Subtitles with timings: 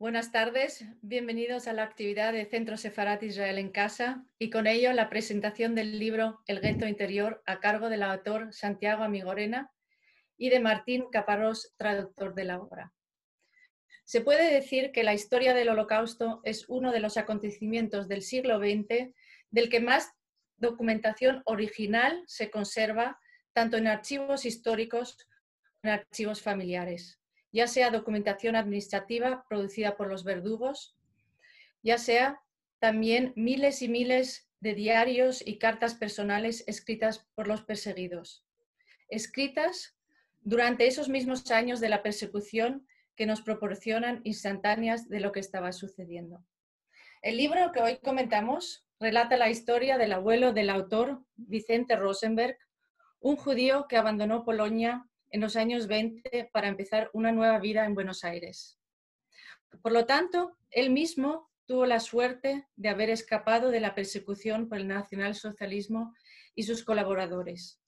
[0.00, 0.86] buenas tardes.
[1.02, 5.74] Bienvenidos a la actividad de Centro Sefarat Israel en Casa y con ello la presentación
[5.74, 9.70] del libro El gueto interior a cargo del autor Santiago Amigorena
[10.38, 12.94] y de Martín Caparrós, traductor de la obra.
[14.04, 18.58] Se puede decir que la historia del Holocausto es uno de los acontecimientos del siglo
[18.58, 19.12] XX
[19.50, 20.14] del que más
[20.56, 23.20] documentación original se conserva
[23.52, 25.30] tanto en archivos históricos como
[25.82, 27.19] en archivos familiares
[27.52, 30.96] ya sea documentación administrativa producida por los verdugos,
[31.82, 32.40] ya sea
[32.78, 38.44] también miles y miles de diarios y cartas personales escritas por los perseguidos,
[39.08, 39.96] escritas
[40.42, 45.72] durante esos mismos años de la persecución que nos proporcionan instantáneas de lo que estaba
[45.72, 46.44] sucediendo.
[47.22, 52.56] El libro que hoy comentamos relata la historia del abuelo del autor, Vicente Rosenberg,
[53.20, 57.94] un judío que abandonó Polonia en los años 20 para empezar una nueva vida en
[57.94, 58.78] Buenos Aires.
[59.82, 64.78] Por lo tanto, él mismo tuvo la suerte de haber escapado de la persecución por
[64.78, 66.14] el nacionalsocialismo
[66.54, 67.80] y sus colaboradores.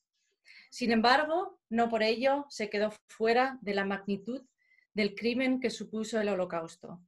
[0.70, 4.46] Sin embargo, no por ello se quedó fuera de la magnitud
[4.94, 7.00] del crimen que supuso el holocausto,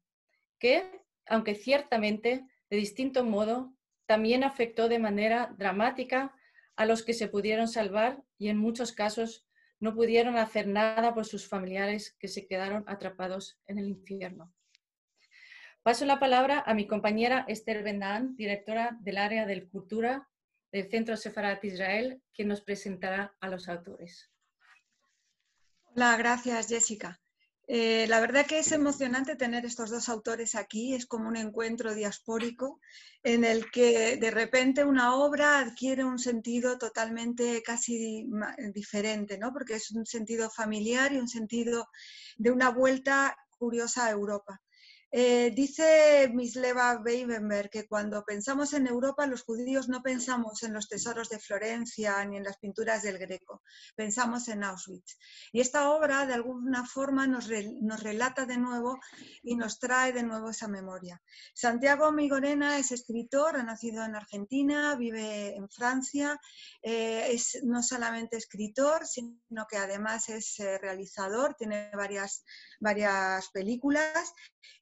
[0.59, 3.75] que, aunque ciertamente de distinto modo,
[4.07, 6.35] también afectó de manera dramática
[6.77, 9.44] a los que se pudieron salvar y en muchos casos
[9.81, 14.53] no pudieron hacer nada por sus familiares que se quedaron atrapados en el infierno.
[15.83, 20.29] Paso la palabra a mi compañera Esther Bendan, directora del área de cultura
[20.73, 24.31] del Centro Sefarat Israel, quien nos presentará a los autores.
[25.95, 27.21] Hola, gracias Jessica.
[27.67, 31.95] Eh, la verdad que es emocionante tener estos dos autores aquí, es como un encuentro
[31.95, 32.79] diaspórico
[33.23, 38.27] en el que de repente una obra adquiere un sentido totalmente casi
[38.75, 39.53] diferente, ¿no?
[39.53, 41.89] porque es un sentido familiar y un sentido
[42.37, 44.61] de una vuelta curiosa a Europa.
[45.17, 50.89] Eh, dice Misleva Weibenberg que cuando pensamos en Europa, los judíos no pensamos en los
[50.89, 53.63] tesoros de Florencia ni en las pinturas del Greco,
[53.95, 55.17] pensamos en Auschwitz.
[55.53, 58.99] Y esta obra, de alguna forma, nos, relata de nuevo
[59.45, 61.23] y nos trae de nuevo esa memoria.
[61.55, 66.41] Santiago Migorena es escritor, ha nacido en Argentina, vive en Francia,
[66.83, 72.45] eh, es no solamente escritor, sino que además es eh, realizador, tiene varias,
[72.81, 74.33] varias películas.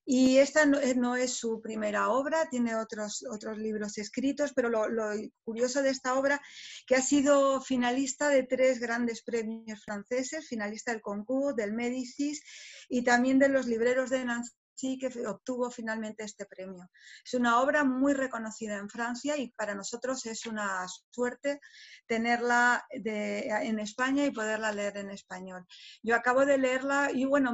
[0.05, 5.11] Y esta eh, no, es su primera obra, tiene otros, otros libros escritos, pero lo,
[5.45, 6.41] curioso de esta obra
[6.87, 12.43] que ha sido finalista de tres grandes premios franceses, finalista del Concours, del Médicis
[12.89, 14.53] y también de los libreros de Nancy
[14.99, 16.91] que obtuvo finalmente este premio.
[17.25, 21.61] Es una obra muy reconocida en Francia y para nosotros es una suerte
[22.07, 25.65] tenerla en España y poderla leer en español.
[26.03, 27.53] Yo acabo de leerla y bueno,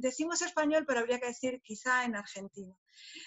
[0.00, 2.76] decimos español, pero habría que decir quizá en argentino.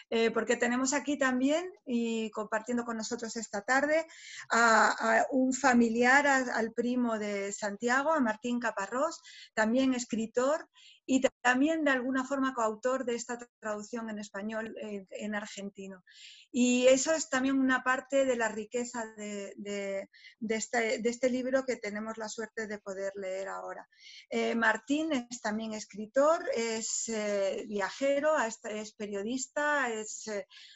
[0.09, 4.05] Eh, porque tenemos aquí también, y compartiendo con nosotros esta tarde,
[4.49, 9.21] a, un familiar, al primo de Santiago, a Martín Caparrós,
[9.53, 10.67] también escritor
[11.09, 16.03] y también de alguna forma coautor de esta traducción en español eh, en argentino.
[16.51, 20.09] Y eso es también una parte de la riqueza de,
[20.50, 23.88] este, este, libro que tenemos la suerte de poder leer ahora.
[24.29, 30.30] Eh, Martín es también escritor, es eh, viajero, es periodista, es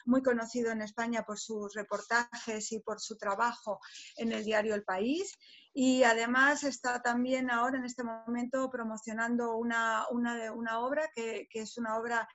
[0.06, 3.80] muy conocido en España por sus reportajes y por su trabajo
[4.16, 5.38] en el diario El País
[5.74, 11.62] y además está también ahora en este momento promocionando una, una, una obra que, que,
[11.62, 12.28] es una obra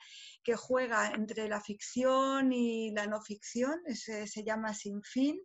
[0.43, 5.39] que juega entre la ficción y la no ficción, se, se llama Sin Fin,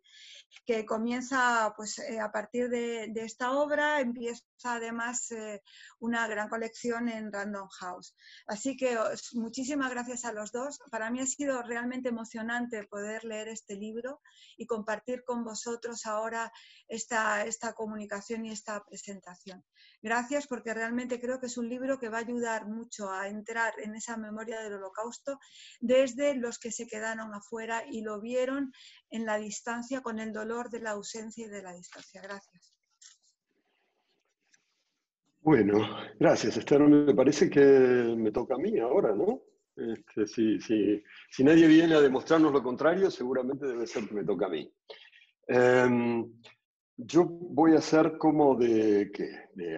[0.65, 5.61] que comienza pues, eh, a partir de, de, esta obra, empieza además eh,
[5.99, 8.15] una gran colección en Random House.
[8.47, 8.97] Así que
[9.33, 10.79] muchísimas gracias a los dos.
[10.91, 14.21] Para mí ha sido realmente emocionante poder leer este libro
[14.57, 16.51] y compartir con vosotros ahora
[16.87, 19.63] esta, esta comunicación y esta presentación.
[20.03, 23.73] Gracias porque realmente creo que es un libro que va a ayudar mucho a entrar
[23.83, 25.39] en esa memoria del holocausto
[25.79, 28.71] desde los que se quedaron afuera y lo vieron
[29.09, 32.21] en la distancia con el dolor de la ausencia y de la distancia.
[32.21, 32.75] Gracias.
[35.39, 35.79] Bueno,
[36.19, 36.81] gracias Esther.
[36.81, 37.65] Me parece que
[38.15, 39.41] me toca a mí ahora, ¿no?
[39.75, 41.01] Este, sí, sí.
[41.31, 44.71] Si nadie viene a demostrarnos lo contrario, seguramente debe ser que me toca a mí.
[45.47, 46.31] Em,
[47.05, 49.11] yo voy a ser como de,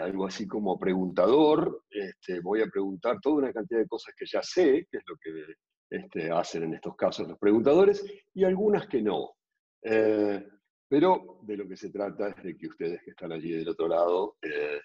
[0.02, 1.84] algo así como preguntador.
[1.90, 5.16] Este, voy a preguntar toda una cantidad de cosas que ya sé, que es lo
[5.18, 5.56] que
[5.90, 8.04] este, hacen en estos casos los preguntadores,
[8.34, 9.36] y algunas que no.
[9.82, 10.46] Eh,
[10.88, 13.88] pero de lo que se trata es de que ustedes que están allí del otro
[13.88, 14.80] lado eh,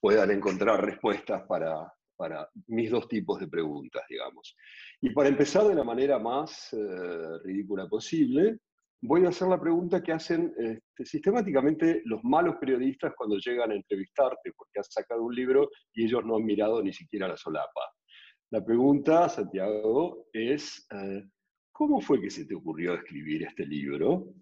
[0.00, 4.56] puedan encontrar respuestas para, para mis dos tipos de preguntas, digamos.
[5.00, 8.58] Y para empezar de la manera más eh, ridícula posible,
[9.00, 13.74] voy a hacer la pregunta que hacen este, sistemáticamente los malos periodistas cuando llegan a
[13.74, 17.80] entrevistarte porque has sacado un libro y ellos no han mirado ni siquiera la solapa.
[18.50, 21.28] La pregunta, Santiago, es, eh,
[21.70, 24.32] ¿cómo fue que se te ocurrió escribir este libro?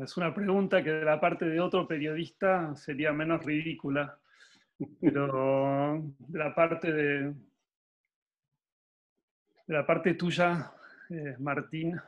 [0.00, 4.18] es una pregunta que de la parte de otro periodista sería menos ridícula.
[5.00, 7.34] Pero de la parte de,
[9.66, 10.72] la parte tuya,
[11.10, 12.00] eh, Martín,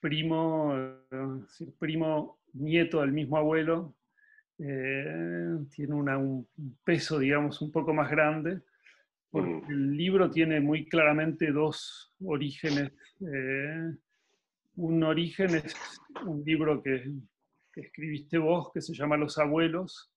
[0.00, 3.94] primo, eh, primo nieto del mismo abuelo,
[4.58, 6.48] eh, tiene un
[6.84, 8.60] peso, digamos, un poco más grande,
[9.30, 9.70] porque mm.
[9.70, 12.92] el libro tiene muy claramente dos orígenes.
[14.76, 15.74] un origen es
[16.26, 17.12] un libro que,
[17.72, 20.10] que escribiste vos, que se llama Los Abuelos,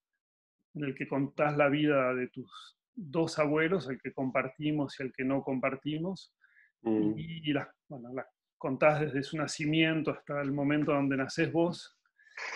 [0.76, 5.14] en el que contás la vida de tus dos abuelos, el que compartimos y el
[5.14, 6.34] que no compartimos,
[6.82, 7.14] mm.
[7.18, 8.10] y, las, bueno,
[8.64, 12.00] contás desde su nacimiento hasta el momento donde nacés vos.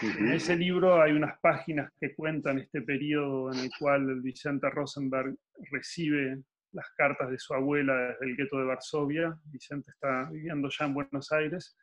[0.01, 5.36] En ese libro hay unas páginas que cuentan este periodo en el cual Vicente Rosenberg
[5.69, 9.38] recibe las cartas de su abuela desde el gueto de Varsovia.
[9.51, 11.75] Vicente está viviendo ya en Buenos Aires.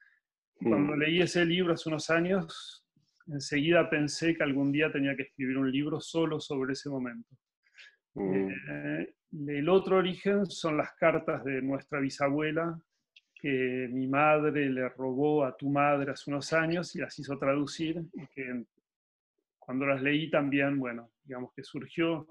[0.54, 2.82] Cuando leí ese libro hace unos años,
[3.26, 7.28] enseguida pensé que algún día tenía que escribir un libro solo sobre ese momento.
[8.16, 9.14] Eh,
[9.48, 12.80] el otro origen son las cartas de nuestra bisabuela,
[13.44, 18.02] que mi madre le robó a tu madre hace unos años y las hizo traducir,
[18.14, 18.64] y que
[19.58, 22.26] cuando las leí también, bueno, digamos que surgió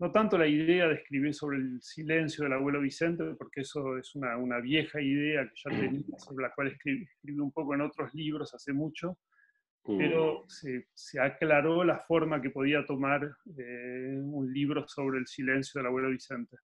[0.00, 4.14] no tanto la idea de escribir sobre el silencio del abuelo Vicente, porque eso es
[4.16, 7.80] una, una vieja idea que ya tenía, sobre la cual escribí, escribí, un poco en
[7.80, 9.16] otros libros hace mucho,
[9.82, 10.82] pero mm.
[10.92, 16.10] se, aclaró la forma que podía tomar eh, un libro sobre el silencio del abuelo
[16.10, 16.58] Vicente.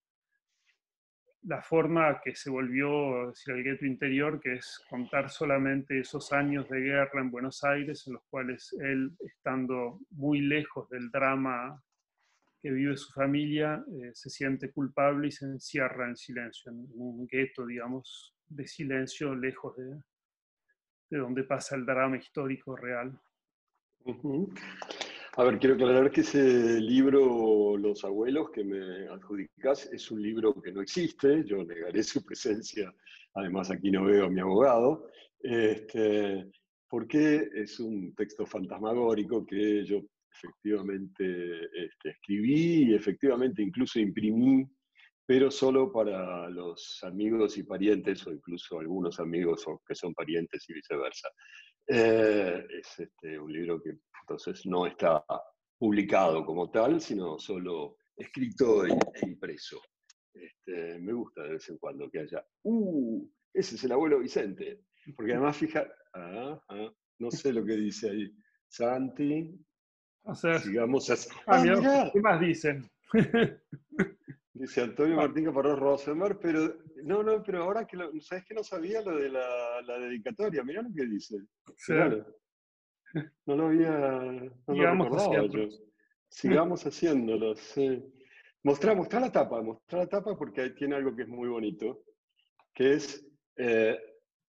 [1.45, 6.69] La forma que se volvió decir, el gueto interior, que es contar solamente esos años
[6.69, 11.83] de guerra en Buenos Aires, en los cuales él, estando muy lejos del drama
[12.61, 17.27] que vive su familia, eh, se siente culpable y se encierra en silencio, en un
[17.27, 19.97] gueto, digamos, de silencio lejos de,
[21.09, 23.19] de donde pasa el drama histórico real.
[25.41, 30.53] A ver, quiero aclarar que ese libro, Los abuelos, que me adjudicas, es un libro
[30.61, 32.93] que no existe, yo negaré su presencia,
[33.33, 35.09] además aquí no veo a mi abogado,
[35.43, 36.47] este,
[36.91, 44.67] porque es un texto fantasmagórico que yo efectivamente este, escribí y efectivamente incluso imprimí
[45.31, 50.73] pero solo para los amigos y parientes, o incluso algunos amigos que son parientes y
[50.73, 51.29] viceversa.
[51.87, 55.25] Eh, es este, un libro que entonces no está
[55.79, 59.81] publicado como tal, sino solo escrito e, impreso.
[60.33, 63.29] Este, me gusta de vez en cuando que haya, ¡uh!
[63.53, 64.85] Ese es el abuelo Vicente.
[65.17, 68.33] Porque además, fija, ah, ah, no sé lo que dice ahí.
[68.69, 69.59] Santi.
[70.23, 71.29] O sea, sigamos así.
[71.47, 72.89] Ah, ah ¿Qué más dicen?
[74.53, 78.63] Dice Antonio Martín Caparrós Rosenberg, pero no, no, pero ahora que lo, sabes que no
[78.63, 81.37] sabía lo de la, la dedicatoria, mirá lo que dice.
[81.87, 82.27] Claro.
[83.47, 85.69] No lo había, no lo recordaba yo.
[86.29, 88.03] Sigamos haciéndolo, sí.
[88.63, 92.05] Mostrá, la tapa, mostrá la tapa porque ahí tiene algo que es muy bonito,
[92.75, 93.27] que es,
[93.57, 93.99] eh,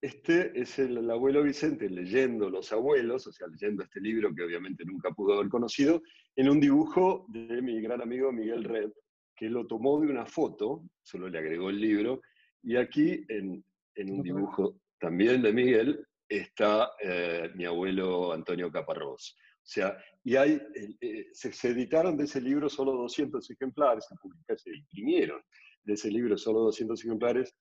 [0.01, 4.84] este es el, abuelo Vicente leyendo Los Abuelos, o sea, leyendo este libro que obviamente
[4.86, 6.01] nunca pudo haber conocido,
[6.36, 8.91] en un dibujo de mi gran amigo Miguel Red,
[9.34, 12.22] que lo tomó de una foto, solo le agregó el libro,
[12.63, 13.63] y aquí en,
[13.98, 19.36] un dibujo también de Miguel está eh, mi abuelo Antonio Caparrós.
[19.38, 20.60] O sea, y hay,
[21.01, 25.41] eh, se, editaron de ese libro solo 200 ejemplares, se, se imprimieron
[25.84, 27.56] de ese libro solo 200 ejemplares,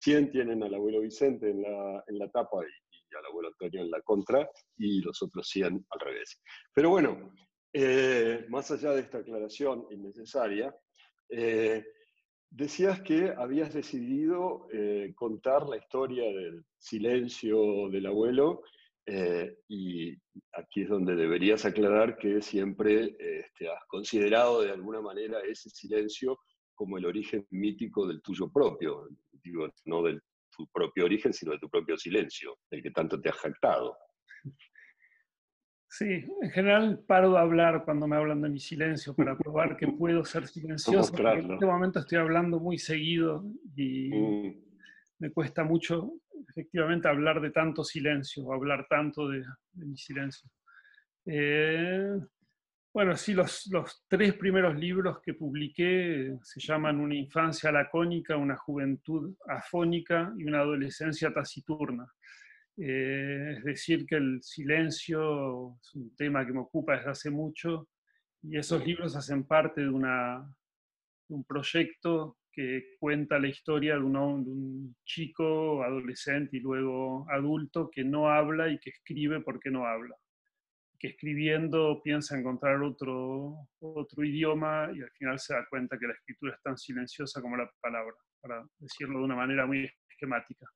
[0.00, 3.90] 100 tienen al abuelo Vicente en la, en la tapa y, al abuelo Antonio en
[3.90, 6.42] la contra, y los otros 100 al revés.
[6.74, 7.32] Pero bueno,
[7.72, 10.74] eh, más allá de esta aclaración innecesaria,
[11.28, 11.84] eh,
[12.54, 18.62] decías que habías decidido eh, contar la historia del silencio del abuelo
[19.06, 20.12] eh, y
[20.52, 26.38] aquí es donde deberías aclarar que siempre este, has considerado de alguna manera ese silencio
[26.74, 29.08] como el origen mítico del tuyo propio,
[29.42, 30.20] digo, no del
[30.56, 33.96] tu propio origen, sino de tu propio silencio, del que tanto te has jactado.
[35.96, 39.86] Sí, en general paro de hablar cuando me hablan de mi silencio para probar que
[39.86, 41.16] puedo ser silencioso.
[41.16, 43.44] En este momento estoy hablando muy seguido
[43.76, 44.56] y mm.
[45.20, 46.14] me cuesta mucho
[46.48, 50.50] efectivamente hablar de tanto silencio, hablar tanto de, mi silencio.
[51.26, 52.18] Eh,
[52.92, 58.56] bueno, sí, los, los, tres primeros libros que publiqué se llaman Una infancia lacónica, una
[58.56, 62.04] juventud afónica y una adolescencia taciturna.
[62.76, 67.88] Eh, es decir, que el silencio es un tema que me ocupa desde hace mucho
[68.42, 70.40] y esos libros hacen parte de, una,
[71.28, 77.90] de un proyecto que cuenta la historia de, de un chico, adolescente y luego adulto
[77.90, 80.16] que no habla y que escribe porque no habla.
[80.98, 86.14] Que escribiendo piensa encontrar otro, otro idioma y al final se da cuenta que la
[86.14, 90.66] escritura es tan silenciosa como la palabra, para decirlo de una manera muy esquemática.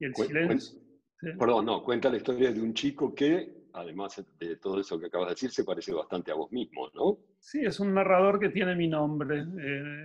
[0.00, 0.91] Y el silencio
[1.38, 5.28] Perdón, no, cuenta la historia de un chico que, además de todo eso que acabas
[5.28, 7.18] de decir, se parece bastante a vos mismo, ¿no?
[7.38, 9.40] Sí, es un narrador que tiene mi nombre.
[9.40, 10.04] Eh,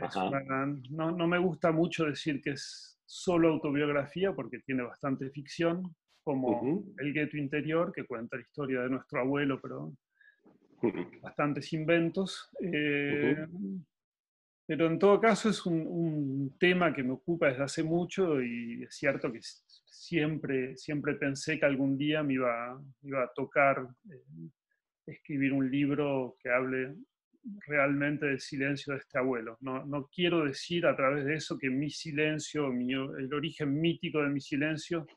[0.91, 6.83] no, no, me gusta mucho decir que es solo autobiografía porque tiene bastante ficción, como
[6.97, 9.93] El gueto interior, que cuenta la historia de nuestro abuelo, pero
[11.21, 12.49] bastantes inventos.
[12.61, 13.47] Eh,
[14.67, 18.95] pero en todo caso es un, tema que me ocupa desde hace mucho y es
[18.95, 24.49] cierto que siempre, siempre pensé que algún día me iba, iba a tocar eh,
[25.05, 26.95] escribir un libro que hable
[27.65, 29.57] realmente del silencio de este abuelo.
[29.61, 34.29] No, no, quiero decir a través de eso que mi silencio, el origen mítico de
[34.29, 35.07] mi silencio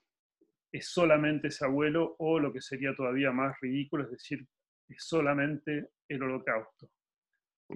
[0.71, 4.47] es solamente ese abuelo o lo que sería todavía más ridículo, es decir,
[4.89, 6.89] es solamente el holocausto.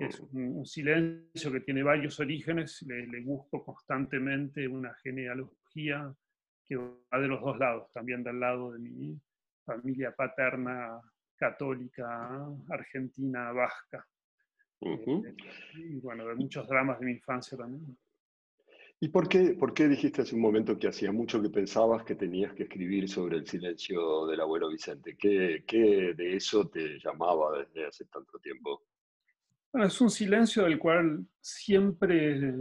[0.01, 6.13] Es un, silencio que tiene varios orígenes, le, le busco constantemente una genealogía
[6.65, 9.21] que va de los dos lados, también del lado de mi
[9.65, 11.01] familia paterna
[11.37, 14.07] católica, argentina, vasca.
[14.81, 15.35] Eh,
[15.75, 17.97] y bueno, de muchos dramas de mi infancia también.
[19.01, 22.15] ¿Y por qué, por qué dijiste hace un momento que hacía mucho que pensabas que
[22.15, 25.17] tenías que escribir sobre el silencio del abuelo Vicente?
[25.19, 28.83] ¿Qué, qué de eso te llamaba desde hace tanto tiempo?
[29.75, 32.55] Bueno, es un silencio del cual siempre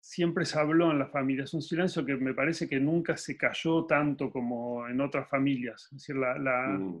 [0.00, 1.44] siempre se habló en la familia.
[1.44, 5.84] Es un silencio que me parece que nunca se cayó tanto como en otras familias.
[5.84, 7.00] Es decir, la, la, mm.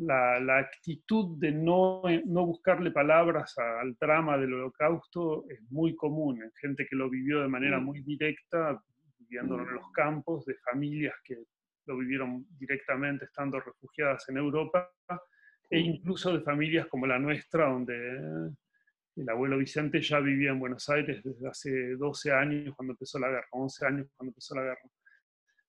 [0.00, 6.52] la, actitud de no, no buscarle palabras al drama del holocausto es muy común en
[6.60, 7.84] gente que lo vivió de manera mm.
[7.84, 8.78] muy directa,
[9.20, 9.74] viviéndolo en mm.
[9.74, 11.34] los campos, de familias que
[11.86, 14.92] lo vivieron directamente estando refugiadas en Europa,
[15.70, 18.52] e incluso de familias como la nuestra, donde
[19.16, 23.28] el abuelo Vicente ya vivía en Buenos Aires desde hace 12 años cuando empezó la
[23.28, 24.90] guerra, 11 años cuando empezó la guerra.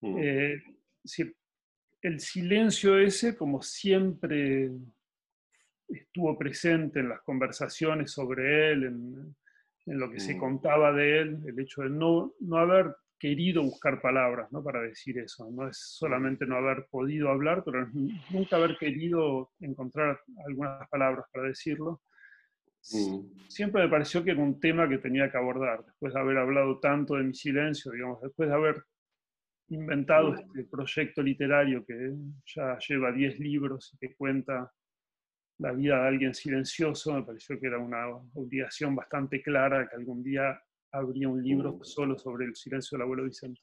[0.00, 0.18] Mm.
[0.18, 0.62] Eh,
[2.02, 4.70] el silencio ese, como siempre
[5.88, 9.36] estuvo presente en las conversaciones sobre él, en,
[9.86, 10.38] lo que se mm.
[10.38, 14.64] contaba de él, el hecho de no, no haber querido buscar palabras ¿no?
[14.64, 15.48] para decir eso.
[15.52, 17.86] No es solamente no haber podido hablar, pero
[18.30, 22.00] nunca haber querido encontrar algunas palabras para decirlo.
[22.92, 23.48] Mm.
[23.48, 26.80] Siempre me pareció que era un tema que tenía que abordar, después de haber hablado
[26.80, 28.82] tanto de mi silencio, digamos, después de haber
[29.68, 30.38] inventado mm.
[30.38, 32.14] este proyecto literario que
[32.46, 34.72] ya lleva 10 libros y que cuenta
[35.58, 40.22] la vida de alguien silencioso, me pareció que era una obligación bastante clara que algún
[40.22, 40.58] día
[40.92, 41.84] habría un libro mm.
[41.84, 43.60] solo sobre el silencio del abuelo Vicente.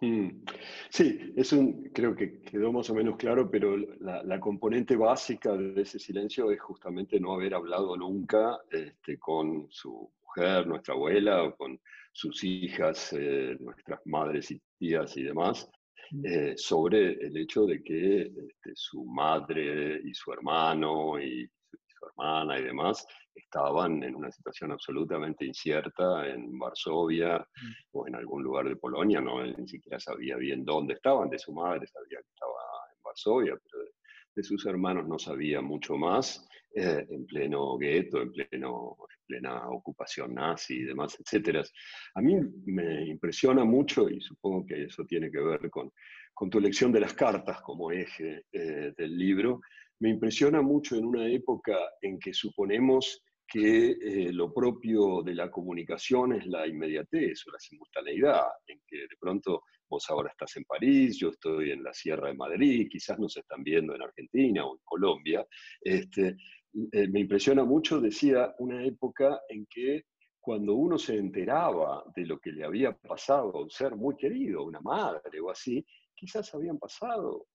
[0.00, 0.44] Mm.
[0.90, 5.80] Sí, es un, creo que quedó más o menos claro, pero la, componente básica de
[5.80, 11.56] ese silencio es justamente no haber hablado nunca este, con su mujer, nuestra abuela, o
[11.56, 11.80] con
[12.12, 15.68] sus hijas, eh, nuestras madres y tías y demás,
[16.10, 16.26] mm.
[16.26, 21.48] eh, sobre el hecho de que este, su madre y su hermano y
[21.86, 23.06] su hermana y demás
[23.36, 27.72] estaban en una situación absolutamente incierta en Varsovia mm.
[27.92, 31.52] o en algún lugar de Polonia, no ni siquiera sabía bien dónde estaban, de su
[31.52, 32.58] madre sabía que estaba
[32.94, 33.84] en Varsovia, pero
[34.34, 40.34] de, sus hermanos no sabía mucho más, eh, en pleno gueto, en, pleno, plena ocupación
[40.34, 41.66] nazi y demás, etc.
[42.14, 45.90] A mí me impresiona mucho, y supongo que eso tiene que ver con,
[46.34, 49.60] con tu elección de las cartas como eje eh, del libro,
[50.00, 55.50] me impresiona mucho en una época en que suponemos que eh, lo propio de la
[55.50, 60.64] comunicación es la inmediatez o la simultaneidad, en que de pronto vos ahora estás en
[60.64, 64.74] París, yo estoy en la Sierra de Madrid, quizás nos están viendo en Argentina o
[64.74, 65.46] en Colombia.
[65.80, 66.36] Este,
[66.92, 70.04] eh, me impresiona mucho, decía, una época en que
[70.40, 74.64] cuando uno se enteraba de lo que le había pasado a un ser muy querido,
[74.64, 75.84] una madre o así,
[76.14, 77.46] quizás habían pasado,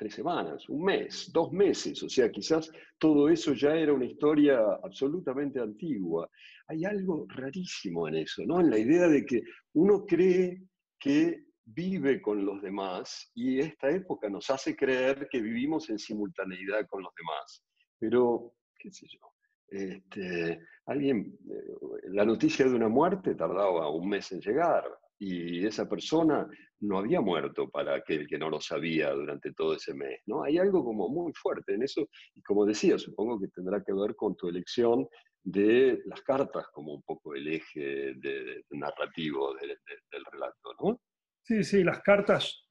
[0.00, 4.58] tres semanas, un mes, dos meses, o sea, quizás todo eso ya era una historia
[4.82, 6.26] absolutamente antigua.
[6.68, 8.60] Hay algo rarísimo en eso, ¿no?
[8.60, 9.42] En la idea de que
[9.74, 10.62] uno cree
[10.98, 16.86] que vive con los demás y esta época nos hace creer que vivimos en simultaneidad
[16.88, 17.62] con los demás.
[17.98, 19.20] Pero, qué sé yo,
[19.68, 24.82] este, alguien, eh, la noticia de una muerte tardaba un mes en llegar,
[25.20, 26.48] y esa persona
[26.80, 30.20] no había muerto para aquel que no lo sabía durante todo ese mes.
[30.26, 30.42] ¿no?
[30.42, 34.16] Hay algo como muy fuerte en eso, y como decía, supongo que tendrá que ver
[34.16, 35.06] con tu elección
[35.42, 40.74] de las cartas como un poco el eje de, narrativo del relato.
[40.82, 41.00] ¿no?
[41.42, 42.66] Sí, sí, las cartas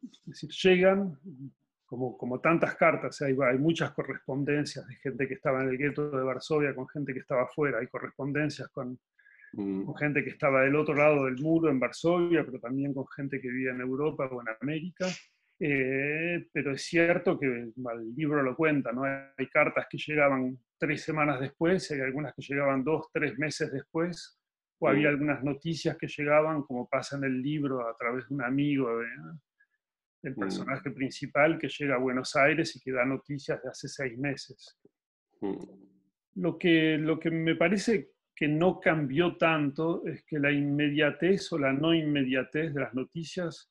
[0.64, 1.20] llegan
[1.86, 6.10] como, como tantas cartas, hay, hay muchas correspondencias de gente que estaba en el gueto
[6.10, 9.00] de Varsovia con gente que estaba afuera, hay correspondencias con
[9.54, 9.86] Mm.
[9.86, 13.42] con gente que estaba del otro lado del muro en Varsovia, pero también con gente
[13.42, 15.08] que vivía en Europa o en América.
[15.62, 17.74] Eh, pero es cierto que el
[18.16, 19.04] libro lo cuenta, ¿no?
[19.04, 24.40] Hay cartas que llegaban tres semanas después, hay algunas que llegaban dos, tres meses después,
[24.80, 25.14] o había mm.
[25.14, 28.90] algunas noticias que llegaban, como pasa en el libro, a través de un amigo
[30.22, 30.40] del mm.
[30.40, 34.80] personaje principal que llega a Buenos Aires y que da noticias de hace seis meses.
[36.36, 41.60] Lo, que, lo que me parece que no cambió tanto es que la inmediatez o
[41.60, 43.70] la no inmediatez de las noticias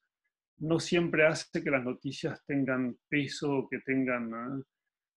[0.59, 4.63] no siempre hace que las noticias tengan peso o que tengan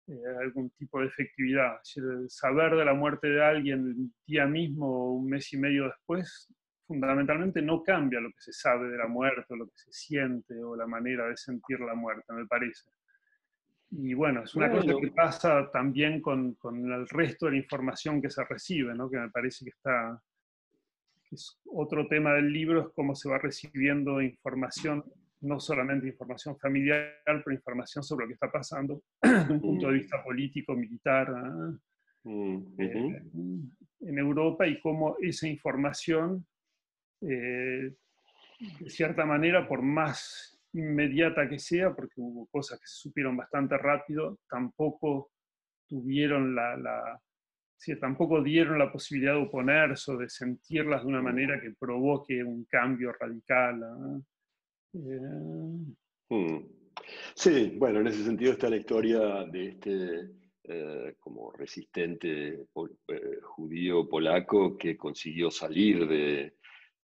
[0.08, 1.82] eh, algún tipo de efectividad.
[2.30, 6.48] saber de la muerte de alguien el día mismo o un mes y medio después,
[6.88, 10.64] fundamentalmente no cambia lo que se sabe de la muerte o lo que se siente
[10.64, 12.90] o la manera de sentir la muerte, me parece.
[13.92, 18.22] Y bueno, es una cosa que pasa también con, con, el resto de la información
[18.22, 19.10] que se recibe, ¿no?
[19.10, 20.22] que me parece que está,
[21.30, 25.04] es otro tema del libro, es cómo se va recibiendo información,
[25.42, 29.94] no solamente información familiar, pero información sobre lo que está pasando desde un punto de
[29.94, 29.98] mm.
[29.98, 31.30] vista político, militar,
[32.24, 33.24] mm, eh,
[34.02, 36.46] en Europa y cómo esa información,
[37.20, 37.94] eh,
[38.80, 43.78] de cierta manera, por más inmediata que sea, porque hubo cosas que se supieron bastante
[43.78, 45.32] rápido, tampoco
[45.88, 47.20] tuvieron la,
[48.00, 52.66] tampoco dieron la posibilidad de oponerse o de sentirlas de una manera que provoque un
[52.66, 54.24] cambio radical.
[54.94, 56.82] Eh, mm.
[57.36, 64.08] Sí, bueno, en ese sentido está la historia de este eh, como resistente eh, judío
[64.08, 66.54] polaco que consiguió salir de,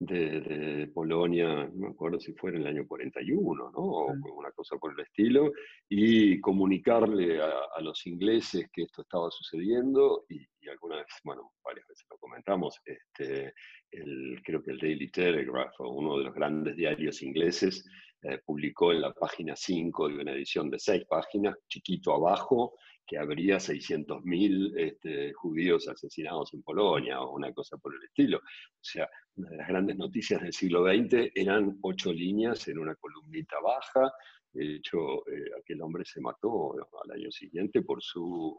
[0.07, 3.79] de, Polonia, no me acuerdo si fue en el año 41, ¿no?
[3.79, 5.53] O una cosa por el estilo,
[5.89, 11.87] y comunicarle a, los ingleses que esto estaba sucediendo, y, y alguna vez, bueno, varias
[11.89, 13.53] veces lo comentamos, este,
[13.91, 17.85] el, creo que el Daily Telegraph, uno de los grandes diarios ingleses,
[18.27, 22.73] eh, publicó en la página 5 de una edición de seis páginas, chiquito abajo,
[23.07, 28.39] que habría 600.000 este, judíos asesinados en Polonia o una cosa por el estilo.
[28.39, 29.07] O sea,
[29.37, 34.11] una de las grandes noticias del siglo XX eran ocho líneas en una columnita baja.
[34.55, 36.73] De hecho, eh, aquel hombre se mató
[37.05, 38.59] al año siguiente por su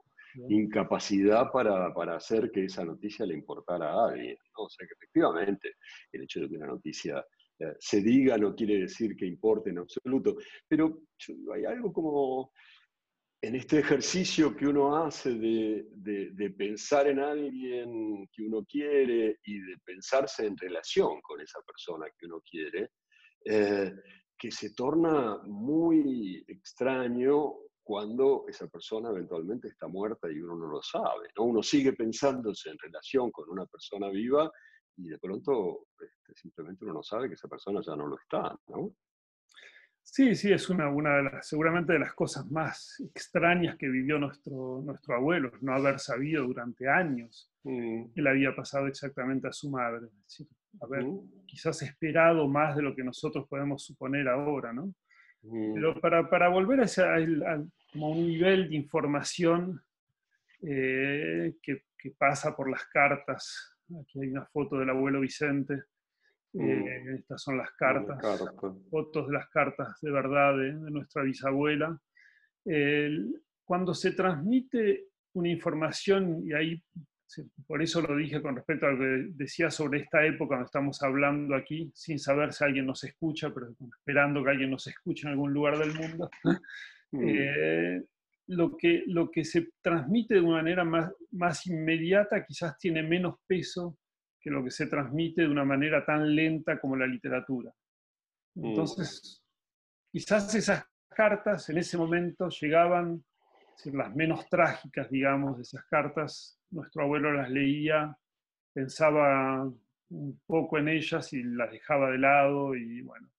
[0.50, 4.38] incapacidad para, para, hacer que esa noticia le importara a alguien.
[4.58, 5.74] O sea que efectivamente
[6.12, 7.26] el hecho de que una noticia
[7.80, 10.36] se diga no quiere decir que importe en absoluto,
[10.68, 11.00] pero
[11.54, 12.52] hay algo como
[13.42, 19.60] en este ejercicio que uno hace de, de, pensar en alguien que uno quiere y
[19.60, 22.90] de pensarse en relación con esa persona que uno quiere,
[23.46, 23.94] eh,
[24.38, 30.82] que se torna muy extraño cuando esa persona eventualmente está muerta y uno no lo
[30.82, 31.28] sabe.
[31.38, 31.44] ¿no?
[31.44, 34.52] Uno sigue pensándose en relación con una persona viva
[34.98, 38.58] y de pronto este, simplemente uno no sabe que esa persona ya no lo está.
[38.68, 38.96] ¿no?
[40.06, 44.20] Sí, sí, es una, una de las, seguramente de las cosas más extrañas que vivió
[44.20, 48.14] nuestro, nuestro abuelo, no haber sabido durante años mm.
[48.14, 50.08] que le había pasado exactamente a su madre.
[50.80, 51.46] haber mm.
[51.48, 54.94] quizás esperado más de lo que nosotros podemos suponer ahora, ¿no?
[55.42, 55.74] Mm.
[55.74, 57.04] Pero para, para volver a, ese,
[57.96, 59.82] un nivel de información
[60.62, 65.84] eh, que, que, pasa por las cartas, aquí hay una foto del abuelo Vicente,
[66.54, 67.16] eh, mm.
[67.16, 68.18] estas son las cartas,
[68.90, 72.00] fotos de las cartas de verdad de, nuestra bisabuela.
[73.64, 76.84] cuando se transmite una información, y ahí
[77.68, 81.02] por eso lo dije con respecto a lo que decía sobre esta época donde estamos
[81.02, 85.34] hablando aquí, sin saber si alguien nos escucha, pero esperando que alguien nos escuche en
[85.34, 86.30] algún lugar del mundo.
[87.12, 87.24] Mm.
[87.28, 88.04] Eh,
[88.48, 93.36] lo, que, lo que se transmite de una manera más, más inmediata quizás tiene menos
[93.48, 93.98] peso
[94.40, 97.74] que lo que se transmite de una manera tan lenta como la literatura.
[98.56, 98.66] Mm.
[98.66, 99.44] Entonces,
[100.12, 103.24] quizás esas cartas en ese momento llegaban,
[103.86, 108.16] las menos trágicas, digamos, de esas cartas, nuestro abuelo las leía,
[108.74, 109.64] pensaba
[110.10, 113.30] un poco en ellas y las dejaba de lado y bueno.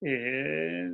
[0.00, 0.90] Eh,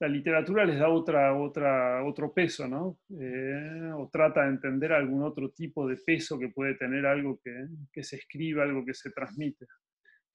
[0.00, 2.98] la literatura les da otra, otra, otro peso, ¿no?
[3.20, 7.66] Eh, o trata de entender algún otro tipo de peso que puede tener algo que,
[7.92, 9.66] que se escribe, algo que se transmite.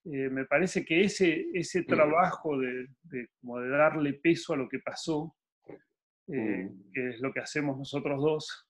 [0.06, 4.67] Eh, me parece que ese, ese trabajo de, de, como de darle peso a lo
[4.67, 5.34] que pasó,
[6.28, 6.91] eh, mm.
[6.91, 8.67] que es lo que hacemos nosotros dos,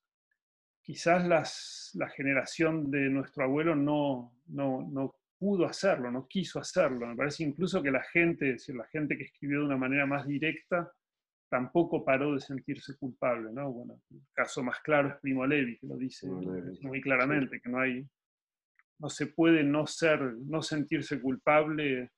[0.83, 7.05] quizás las, la generación de nuestro abuelo no, no, no pudo hacerlo, no quiso hacerlo.
[7.05, 10.25] Me parece incluso que la gente, decir, la gente que escribió de una manera más
[10.25, 10.89] directa,
[11.49, 13.69] tampoco paró de sentirse culpable, ¿no?
[13.69, 17.79] Bueno, el caso más claro es Primo Levi, que lo dice muy claramente, que no
[17.79, 18.07] hay,
[18.99, 22.11] no se puede no ser, no sentirse culpable,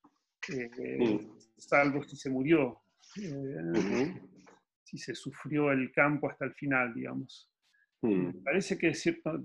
[0.47, 1.19] eh,
[1.57, 2.79] salvo si se murió,
[3.19, 4.21] eh,
[4.83, 7.51] si se sufrió el campo hasta el final, digamos.
[8.43, 9.43] Parece que es cierto,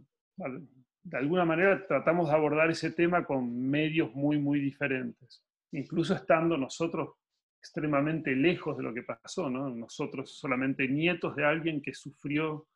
[1.03, 6.57] de alguna manera tratamos de abordar ese tema con medios muy, muy diferentes, incluso estando
[6.57, 7.11] nosotros
[7.59, 9.69] extremadamente lejos de lo que pasó, ¿no?
[9.69, 12.67] Nosotros solamente nietos de alguien que sufrió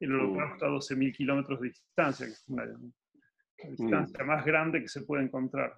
[0.00, 2.66] el holocausto a 12.000 kilómetros de distancia, que es una,
[3.68, 5.74] distancia más grande que se puede encontrar.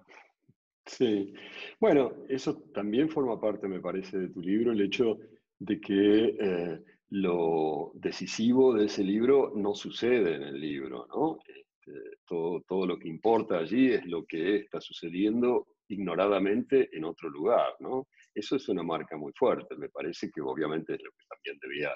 [0.85, 1.33] Sí,
[1.79, 5.19] bueno, eso también forma parte, me parece, de tu libro, el hecho
[5.59, 11.39] de que eh, lo decisivo de ese libro no sucede en el libro, ¿no?
[11.85, 17.29] Este, todo, todo lo que importa allí es lo que está sucediendo ignoradamente en otro
[17.29, 18.07] lugar, ¿no?
[18.33, 21.95] Eso es una marca muy fuerte, me parece que obviamente es lo que también debía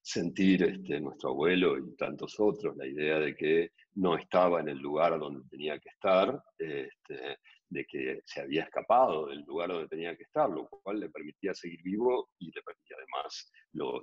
[0.00, 4.78] sentir este, nuestro abuelo y tantos otros, la idea de que no estaba en el
[4.78, 10.16] lugar donde tenía que estar, este, de que se había escapado del lugar donde tenía
[10.16, 13.50] que estar, lo cual le permitía seguir vivo y le permitía además,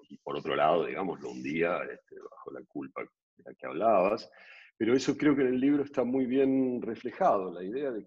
[0.10, 4.30] y por otro lado, digamos, lo hundía este, bajo la culpa de la que hablabas.
[4.82, 8.04] Pero eso creo que en el libro está muy bien reflejado, la idea de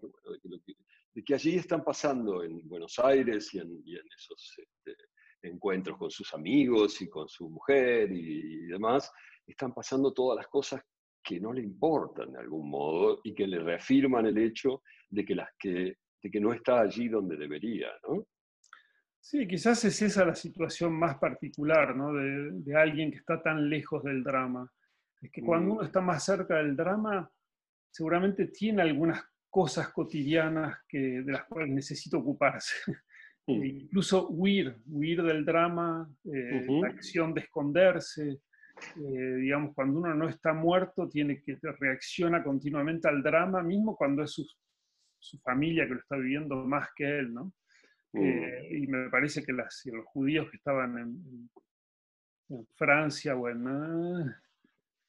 [1.24, 3.80] que, allí están pasando en Buenos Aires y en,
[4.18, 4.96] esos este,
[5.42, 9.08] encuentros con sus amigos y con su mujer y, demás,
[9.46, 10.82] están pasando todas las cosas
[11.22, 15.36] que no le importan de algún modo y que le reafirman el hecho de que,
[15.36, 18.26] las que, de que no está allí donde debería, ¿no?
[19.20, 22.12] Sí, quizás es esa la situación más particular, ¿no?
[22.12, 24.68] De alguien que está tan lejos del drama
[25.24, 25.86] es que cuando uno mm.
[25.86, 27.30] está más cerca del drama,
[27.90, 32.74] seguramente tiene algunas cosas cotidianas que, de las cuales necesita ocuparse.
[33.46, 38.40] E incluso huir, huir del drama, eh, la acción de esconderse.
[38.96, 44.22] Eh, digamos, cuando uno no está muerto, tiene que reacciona continuamente al drama, mismo cuando
[44.22, 44.46] es su,
[45.18, 47.52] su familia que lo está viviendo más que él, ¿no?
[48.14, 48.22] Mm.
[48.22, 51.50] Eh, y me parece que las, los judíos que estaban en,
[52.48, 53.62] en Francia o en,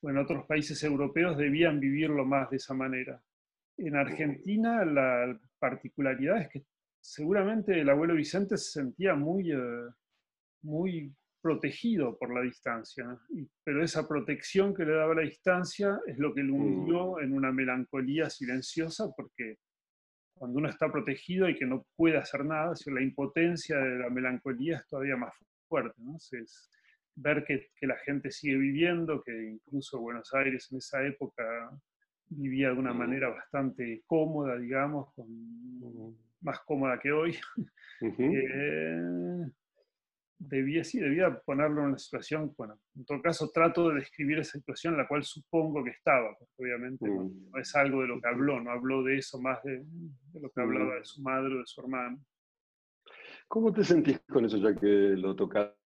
[0.07, 3.21] ah, en otros países europeos debían vivirlo más de esa manera.
[3.77, 6.65] En Argentina la particularidad es que
[6.99, 9.89] seguramente el abuelo Vicente se sentía muy, eh,
[10.63, 13.05] muy protegido por la distancia,
[13.63, 17.19] pero esa protección que le daba la distancia es lo que lo hundió mm.
[17.19, 19.57] en una melancolía silenciosa, porque
[20.33, 24.77] cuando uno está protegido y que no puede hacer nada, la impotencia de la melancolía
[24.77, 25.33] es todavía más
[25.67, 25.93] fuerte.
[26.01, 26.17] ¿no?
[27.15, 31.43] Ver que, la gente sigue viviendo, que incluso Buenos Aires en esa época
[32.27, 35.13] vivía de una manera bastante cómoda, digamos,
[36.41, 37.37] más cómoda que hoy.
[38.01, 39.01] Eh,
[40.37, 44.57] debía, sí, debía ponerlo en una situación, bueno, en todo caso trato de describir esa
[44.57, 48.27] situación en la cual supongo que estaba, porque obviamente no es algo de lo que
[48.27, 51.59] habló, no habló de eso más de, de lo que hablaba de su madre o
[51.59, 52.19] de su hermano.
[53.47, 55.35] ¿Cómo te sentís con eso, ya que lo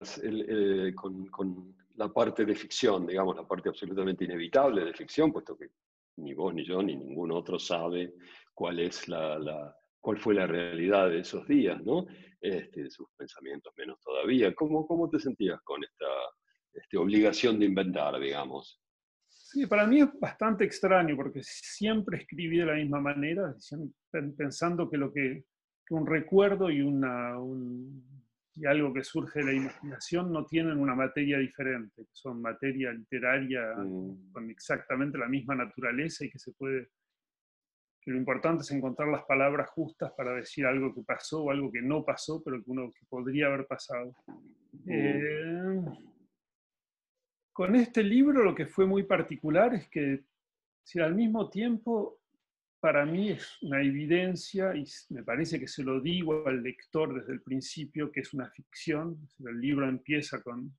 [0.05, 5.33] tocas eh, con, con, la parte de ficción, digamos, la parte absolutamente inevitable de ficción,
[5.33, 5.69] puesto que
[6.17, 8.15] ni vos, ni yo, ni ningún otro sabe
[8.53, 12.05] cuál, es la, la cuál fue la realidad de esos días, ¿no?
[12.41, 14.53] Este, sus pensamientos menos todavía.
[14.57, 16.07] ¿Cómo, cómo te sentías con esta
[16.73, 18.83] este, obligación de inventar, digamos?
[19.29, 23.55] Sí, para mí es bastante extraño porque siempre escribí de la misma manera,
[24.37, 25.45] pensando que lo que
[25.91, 27.39] un recuerdo y, una,
[28.57, 33.75] y algo que surge de la imaginación no tienen una materia diferente, son materia literaria
[33.77, 34.33] mm.
[34.33, 36.91] con exactamente la misma naturaleza y que se puede,
[38.01, 41.73] que lo importante es encontrar las palabras justas para decir algo que pasó o algo
[41.73, 44.15] que no pasó, pero que uno que podría haber pasado.
[44.73, 44.91] Mm.
[44.91, 45.85] Eh,
[47.53, 50.25] con este libro lo que fue muy particular es que
[50.85, 52.21] si al mismo tiempo
[52.85, 57.33] para mí es una evidencia, y me parece que se lo digo al lector desde
[57.33, 59.27] el principio, que es una ficción.
[59.43, 60.71] El libro empieza con,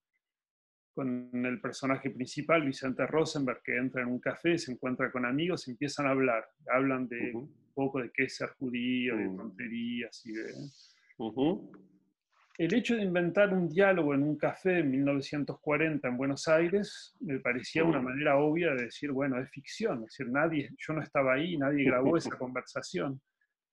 [0.93, 5.67] con el personaje principal, Vicente Rosenberg, que entra en un café, se encuentra con amigos,
[5.67, 6.47] empiezan a hablar.
[6.71, 9.37] Hablan de un poco de qué es ser judío, de mm.
[9.37, 10.53] tonterías y de
[12.57, 17.39] el hecho de inventar un diálogo en un café en 1940 en Buenos Aires me
[17.39, 21.33] parecía una manera obvia de decir, bueno, es ficción, es decir, nadie, yo no estaba
[21.33, 23.21] ahí, nadie grabó esa conversación.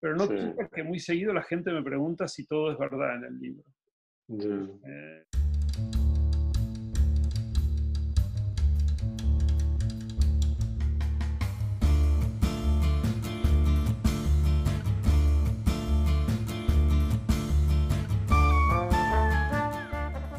[0.01, 3.25] Pero no quita que muy seguido la gente me pregunta si todo es verdad en
[3.25, 3.65] el libro.
[4.85, 5.25] Eh,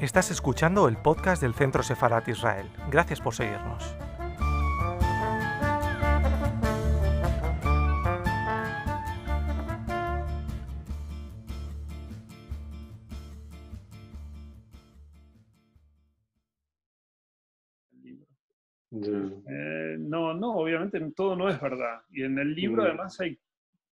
[0.04, 2.68] Estás escuchando el podcast del Centro Sefarat Israel.
[2.92, 3.96] Gracias por seguirnos.
[18.92, 22.02] Eh, no, no, obviamente todo no es verdad.
[22.12, 23.40] Y en el libro además hay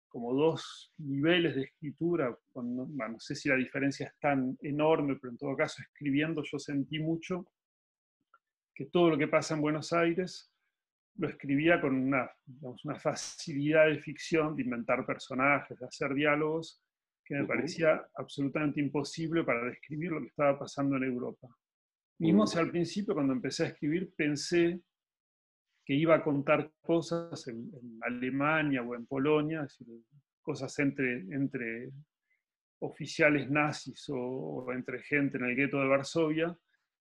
[0.09, 5.39] como dos niveles de escritura, no sé si la diferencia es tan enorme, pero en
[5.39, 7.47] todo caso escribiendo yo sentí mucho
[8.75, 10.53] que todo lo que pasa en Buenos Aires
[11.17, 12.31] lo escribía con una,
[12.85, 16.81] una facilidad de ficción, de inventar personajes, de hacer diálogos,
[17.25, 21.49] que me parecía absolutamente imposible para describir lo que estaba pasando en Europa.
[22.21, 24.81] Mismo si al principio, cuando empecé a escribir, pensé
[25.89, 27.73] que iba a contar cosas en,
[28.03, 29.67] Alemania o en Polonia,
[30.43, 31.91] cosas entre, entre
[32.81, 36.55] oficiales nazis o, entre gente en el gueto de Varsovia,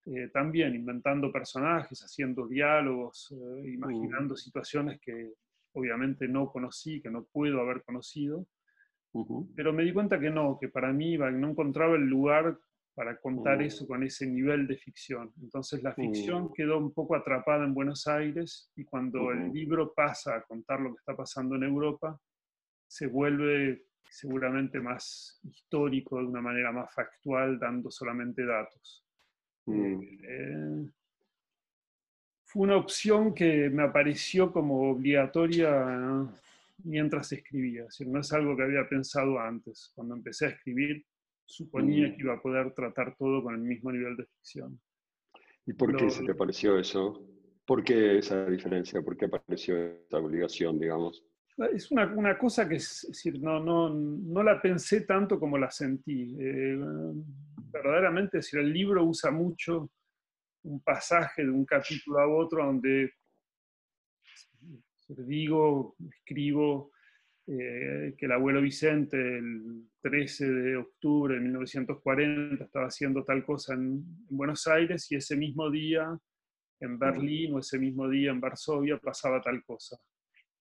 [0.05, 4.37] eh, también inventando personajes, haciendo diálogos, eh, imaginando mm.
[4.37, 5.33] situaciones que
[5.73, 8.47] obviamente no conocí, que no puedo haber conocido.
[9.53, 12.57] Pero me di cuenta que no, que para mí no encontraba el lugar
[12.97, 13.87] para contar eso mm.
[13.87, 15.31] con ese nivel de ficción.
[15.39, 16.53] Entonces la ficción mm.
[16.53, 20.95] quedó un poco atrapada en Buenos Aires y cuando el libro pasa a contar lo
[20.95, 22.19] que está pasando en Europa,
[22.87, 29.05] se vuelve seguramente más histórico, de una manera más factual, dando solamente datos.
[29.67, 30.01] Mm.
[30.23, 30.89] Eh,
[32.45, 36.25] fue una opción que me apareció como obligatoria
[36.83, 39.91] mientras escribía, no es algo que había pensado antes.
[39.93, 41.05] Cuando empecé a escribir,
[41.47, 42.15] suponía mm.
[42.15, 44.79] que iba a poder tratar todo con el mismo nivel de ficción.
[45.65, 47.25] ¿Y por qué se te pareció eso?
[47.65, 49.01] ¿Por qué esa diferencia?
[49.01, 51.25] ¿Por qué apareció esa obligación, digamos?
[51.73, 55.71] Es una, una cosa que es, decir, no, no, no, la pensé tanto como la
[55.71, 56.37] sentí.
[56.39, 56.77] Eh,
[57.71, 59.89] verdaderamente, decir, el libro usa mucho
[60.63, 63.11] un pasaje de un capítulo a otro donde
[65.09, 66.91] digo, escribo,
[67.49, 73.73] eh, que el abuelo Vicente el 13 de octubre de 1940 estaba haciendo tal cosa
[73.73, 76.19] en, Buenos Aires y ese mismo día
[76.81, 79.97] en Berlín o ese mismo día en Varsovia pasaba tal cosa.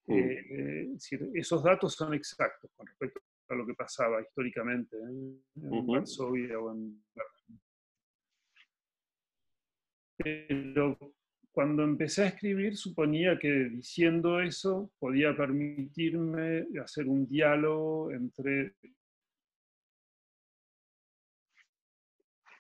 [0.07, 0.97] Eh, eh,
[1.35, 5.43] esos datos son exactos con respecto a lo que pasaba históricamente en
[5.87, 7.61] Varsovia o en Berlín.
[10.17, 10.97] Pero
[11.57, 18.75] cuando empecé a escribir suponía que diciendo eso podía permitirme hacer un diálogo entre,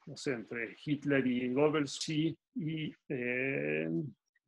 [0.06, 2.38] no sé, entre Hitler y Goebbels y,
[3.11, 3.87] eh,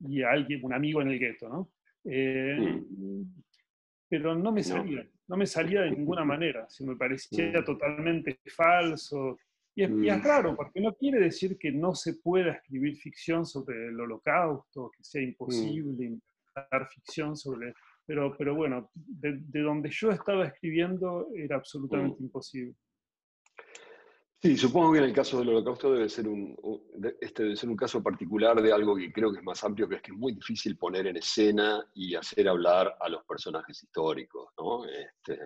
[0.08, 1.70] y alguien, un amigo en el gueto, ¿no?
[2.04, 2.82] Eh.
[4.08, 5.37] Pero no me salía, no.
[5.37, 9.38] me salía de ninguna manera, se me parecía totalmente falso,
[9.79, 10.23] y es, mm.
[10.25, 15.05] raro, porque no quiere decir que no se pueda escribir ficción sobre el holocausto, que
[15.05, 16.21] sea imposible mm.
[16.55, 17.75] inventar ficción sobre...
[18.05, 22.25] Pero, pero bueno, de, donde yo estaba escribiendo era absolutamente mm.
[22.25, 22.75] imposible.
[24.43, 26.57] Sí, supongo que en el caso del holocausto debe ser un,
[27.21, 29.97] este debe ser un caso particular de algo que creo que es más amplio, que
[29.97, 34.49] es que es muy difícil poner en escena y hacer hablar a los personajes históricos,
[34.59, 34.85] ¿no?
[34.87, 35.38] Este,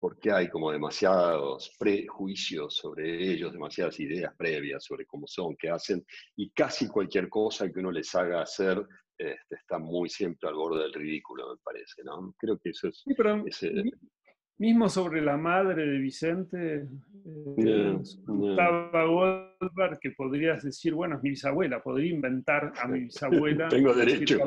[0.00, 6.04] porque hay como demasiados prejuicios sobre ellos, demasiadas ideas previas sobre cómo son, qué hacen,
[6.36, 8.82] y casi cualquier cosa que uno les haga hacer
[9.18, 12.34] este, está muy siempre al borde del ridículo, me parece, ¿no?
[12.38, 13.04] Creo que eso es...
[14.60, 16.86] Mismo sobre la madre de Vicente,
[17.56, 23.68] eh, estaba Goldberg, que podrías decir, bueno, es mi bisabuela, podría inventar a mi bisabuela.
[23.70, 24.38] Tengo derecho.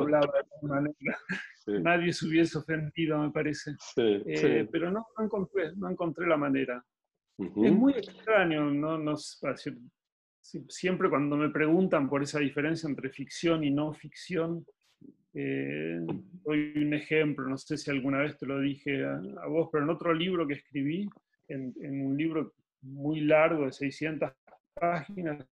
[1.66, 3.72] Nadie se hubiese ofendido, me parece.
[3.96, 6.84] Eh, pero no, encontré, no encontré la manera.
[7.36, 8.96] Es muy extraño, ¿no?
[8.96, 14.64] no siempre cuando me preguntan por esa diferencia entre ficción y no ficción,
[15.36, 15.98] Eh,
[16.44, 19.90] doy un ejemplo, no sé si alguna vez te lo dije a, vos, pero en
[19.90, 21.08] otro libro que escribí,
[21.48, 21.74] en,
[22.06, 24.30] un libro muy largo de 600
[24.74, 25.44] páginas,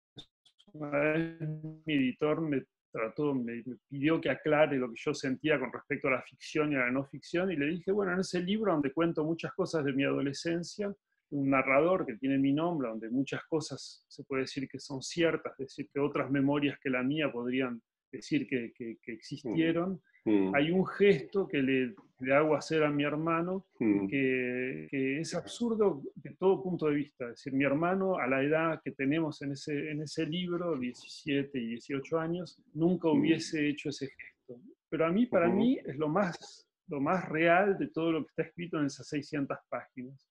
[0.73, 1.39] una vez
[1.85, 6.11] mi editor me trató, me, pidió que aclare lo que yo sentía con respecto a
[6.11, 8.93] la ficción y a la no ficción, y le dije, bueno, en ese libro donde
[8.93, 10.93] cuento muchas cosas de mi adolescencia,
[11.31, 15.53] un narrador que tiene mi nombre, donde muchas cosas se puede decir que son ciertas,
[15.53, 17.81] es decir, que otras memorias que la mía podrían
[18.11, 20.53] decir que, que, existieron, mm.
[20.53, 24.07] hay un gesto que le, le, hago hacer a mi hermano mm.
[24.07, 27.25] que, que, es absurdo de todo punto de vista.
[27.25, 31.57] Es decir, mi hermano a la edad que tenemos en ese, en ese libro, 17
[31.59, 33.19] y 18 años, nunca mm.
[33.19, 34.61] hubiese hecho ese gesto.
[34.89, 38.29] Pero a mí, para mí, es lo más, lo más real de todo lo que
[38.29, 40.27] está escrito en esas 600 páginas.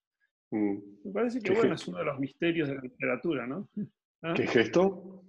[0.51, 3.69] Me parece que, bueno, es uno de los misterios de la literatura, ¿no?
[4.21, 4.33] ¿Ah?
[4.35, 5.23] ¿Qué gesto?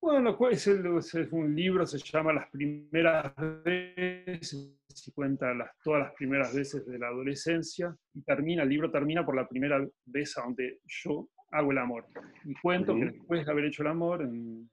[0.00, 6.12] Bueno, es, es un libro, se llama Las primeras veces, y cuenta las, todas las
[6.14, 10.42] primeras veces de la adolescencia, y termina, el libro termina por la primera vez a
[10.42, 12.06] donde yo hago el amor.
[12.44, 14.28] Y cuento que después de haber hecho el amor,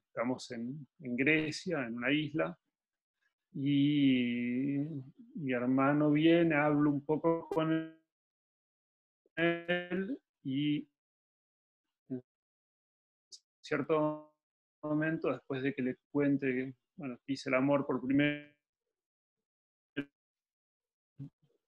[0.07, 2.57] estamos en, en, Grecia, en una isla,
[3.53, 4.77] y
[5.35, 7.95] mi hermano viene, hablo un poco con
[9.35, 10.87] él, y
[12.09, 12.23] en
[13.61, 14.32] cierto
[14.83, 18.53] momento, después de que le cuente, bueno, hice el amor por primera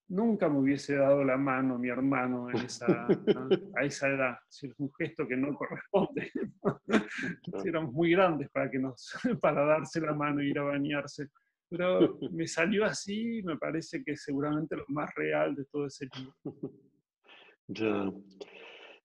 [0.07, 3.07] nunca me hubiese dado la mano mi hermano esa,
[3.75, 4.37] a esa edad.
[4.49, 6.31] Es un gesto que no corresponde.
[7.65, 11.29] Éramos muy grandes para, que nos, para darse la mano e ir a bañarse.
[11.67, 16.07] Pero me salió así, me parece que es seguramente lo más real de todo ese
[16.15, 16.71] libro.
[17.67, 18.11] Ya.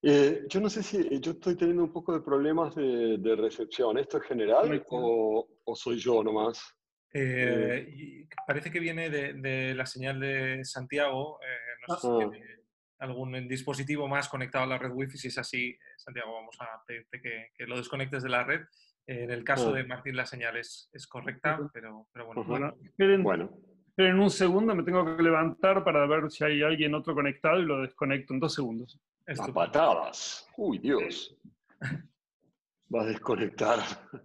[0.03, 3.97] Eh, yo no sé si eh, yo estoy teniendo un poco de problemas de, recepción.
[3.97, 6.75] ¿Esto es general o, soy yo nomás?
[7.13, 11.39] Eh, parece que viene de, la señal de Santiago.
[11.87, 12.17] no sé si ah.
[12.17, 12.45] tiene
[12.99, 15.17] algún dispositivo más conectado a la red Wi-Fi.
[15.17, 18.61] Si es así, Santiago, vamos a pedirte que, lo desconectes de la red.
[19.05, 19.77] En el caso ah.
[19.77, 22.43] de Martín, la señal es, correcta, pero, bueno.
[22.45, 23.51] bueno, esperen, bueno.
[23.87, 27.65] esperen un segundo, me tengo que levantar para ver si hay alguien otro conectado y
[27.65, 28.99] lo desconecto en dos segundos.
[29.27, 30.47] A patadas.
[30.57, 31.35] Uy, Dios.
[32.93, 33.79] Va a desconectar,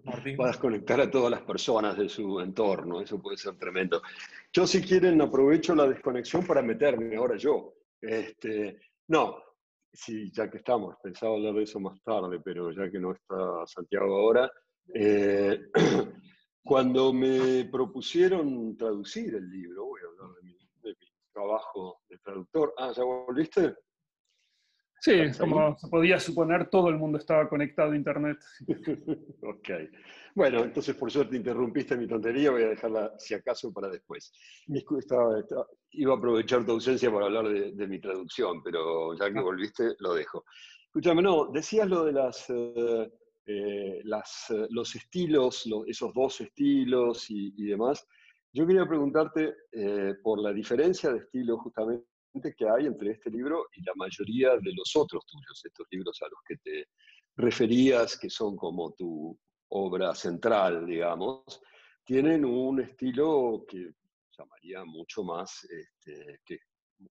[0.05, 3.01] va a desconectar a todas las personas de su entorno.
[3.01, 4.03] Eso puede ser tremendo.
[4.53, 7.75] Yo, si quieren, aprovecho la desconexión para meterme ahora yo.
[8.01, 9.37] Este, no,
[9.93, 13.67] sí, ya que estamos, pensaba hablar de eso más tarde, pero ya que no está
[13.67, 14.51] Santiago ahora,
[14.95, 15.61] eh,
[16.65, 22.19] cuando me propusieron traducir el libro, voy a hablar de mi, de mi trabajo de
[22.19, 22.75] traductor.
[22.79, 23.77] Ah, ¿ya volviste?
[25.07, 28.38] Sí, como se podía suponer, todo el mundo estaba conectado a Internet.
[29.40, 29.69] ok.
[30.35, 34.33] Bueno, entonces por suerte interrumpiste mi tontería, voy a dejarla si acaso para después.
[35.92, 39.42] iba a aprovechar tu ausencia para hablar de, mi traducción, pero ya que ah.
[39.42, 40.45] volviste, lo dejo.
[40.87, 43.09] Escúchame, no, decías lo de las, eh,
[43.47, 48.05] eh, las eh, los estilos, esos dos estilos y, y, demás.
[48.53, 49.55] Yo quería preguntarte
[50.25, 54.72] por la diferencia de estilo justamente que hay entre este libro y la mayoría de
[54.75, 56.88] los otros tuyos, estos libros a los que te
[57.37, 61.61] referías, que son como tu obra central, digamos,
[62.05, 63.92] tienen un estilo que
[64.38, 66.59] llamaría mucho más, este, que,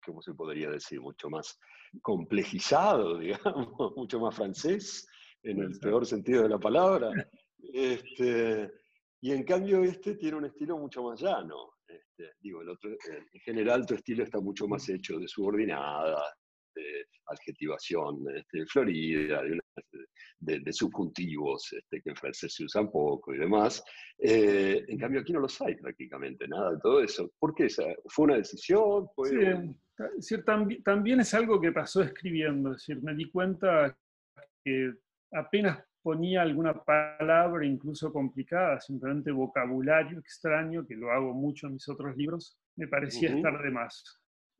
[0.03, 0.99] ¿cómo se podría decir?
[0.99, 1.59] Mucho más
[2.01, 5.07] complejizado, digamos, mucho más francés,
[5.43, 7.11] en el peor sentido de la palabra.
[7.73, 8.71] Este,
[9.19, 11.73] y en cambio este tiene un estilo mucho más llano.
[11.89, 16.21] Este, digo, el otro, en general tu estilo está mucho más hecho de subordinada,
[16.75, 19.41] de adjetivación este, florida,
[20.39, 23.83] de, subjuntivos este, que en francés se usan poco y demás.
[24.19, 27.31] Eh, en cambio aquí no los hay prácticamente, nada de todo eso.
[27.39, 27.67] ¿Por qué?
[28.07, 29.07] ¿Fue una decisión?
[30.19, 33.97] Sí, también, también es algo que pasó escribiendo, es decir, me di cuenta
[34.63, 34.93] que
[35.31, 41.87] apenas ponía alguna palabra incluso complicada, simplemente vocabulario extraño, que lo hago mucho en mis
[41.89, 44.03] otros libros, me parecía estar de más.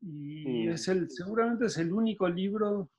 [0.02, 0.72] Y mm.
[0.72, 2.90] es el, seguramente es el único libro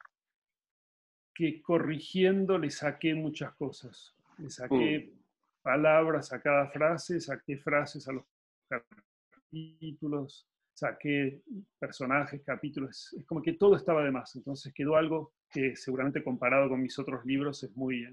[1.35, 4.15] que corrigiendo le saqué muchas cosas.
[4.39, 5.63] Le saqué mm.
[5.63, 8.25] palabras a cada frase, saqué frases a los
[8.69, 11.43] capítulos, saqué
[11.79, 16.69] personajes, capítulos, es como que todo estaba de más, entonces quedó algo que seguramente comparado
[16.69, 18.07] con mis otros libros es muy,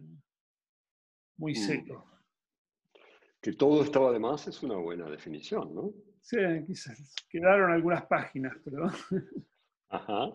[1.38, 1.56] muy mm.
[1.56, 2.06] seco.
[3.42, 5.94] Que todo estaba de más es una buena definición, ¿no?
[6.22, 8.88] Sí, quizás quedaron algunas páginas, pero...
[9.90, 10.34] Ajá.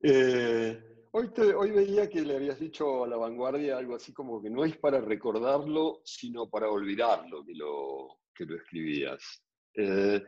[0.00, 4.50] Eh, hoy, hoy veía que le habías dicho a la vanguardia algo así como que
[4.50, 9.44] no es para recordarlo, sino para olvidarlo, que lo, que lo escribías.
[9.74, 10.24] Eh,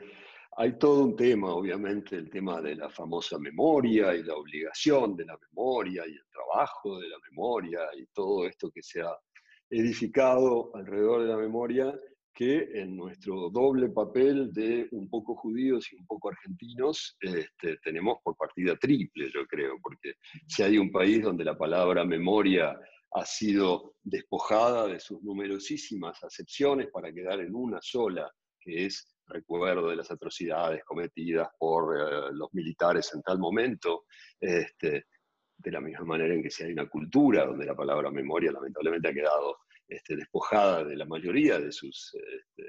[0.57, 5.25] hay todo un tema, obviamente, el tema de la famosa memoria y la obligación de
[5.25, 9.17] la memoria y el trabajo de la memoria y todo esto que se ha
[9.71, 11.99] edificado alrededor de la memoria
[12.35, 18.19] que en nuestro doble papel de un poco judíos y un poco argentinos este, tenemos
[18.25, 20.15] por partida triple, yo creo, porque
[20.47, 22.79] si hay un país donde la palabra memoria
[23.13, 28.31] ha sido despojada de sus numerosísimas acepciones para quedar en una sola,
[28.61, 34.05] que es recuerdo de las atrocidades cometidas por eh, los militares en tal momento,
[34.39, 35.07] este,
[35.57, 39.09] de la misma manera en que si hay una cultura donde la palabra memoria lamentablemente
[39.09, 42.65] ha quedado este, despojada de la mayoría de sus, este,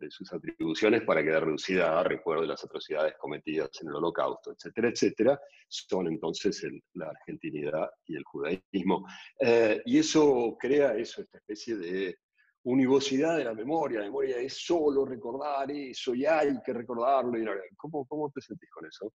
[0.00, 4.52] de sus atribuciones para quedar reducida a recuerdo de las atrocidades cometidas en el holocausto,
[4.52, 9.06] etcétera, etcétera, son entonces la argentinidad y el judaísmo.
[9.38, 12.18] Eh, y eso crea eso, esta especie de
[12.64, 14.00] univocidad de la memoria.
[14.00, 17.32] La memoria es solo recordar eso y hay que recordarlo.
[17.76, 19.12] ¿Cómo, cómo te sentís con eso?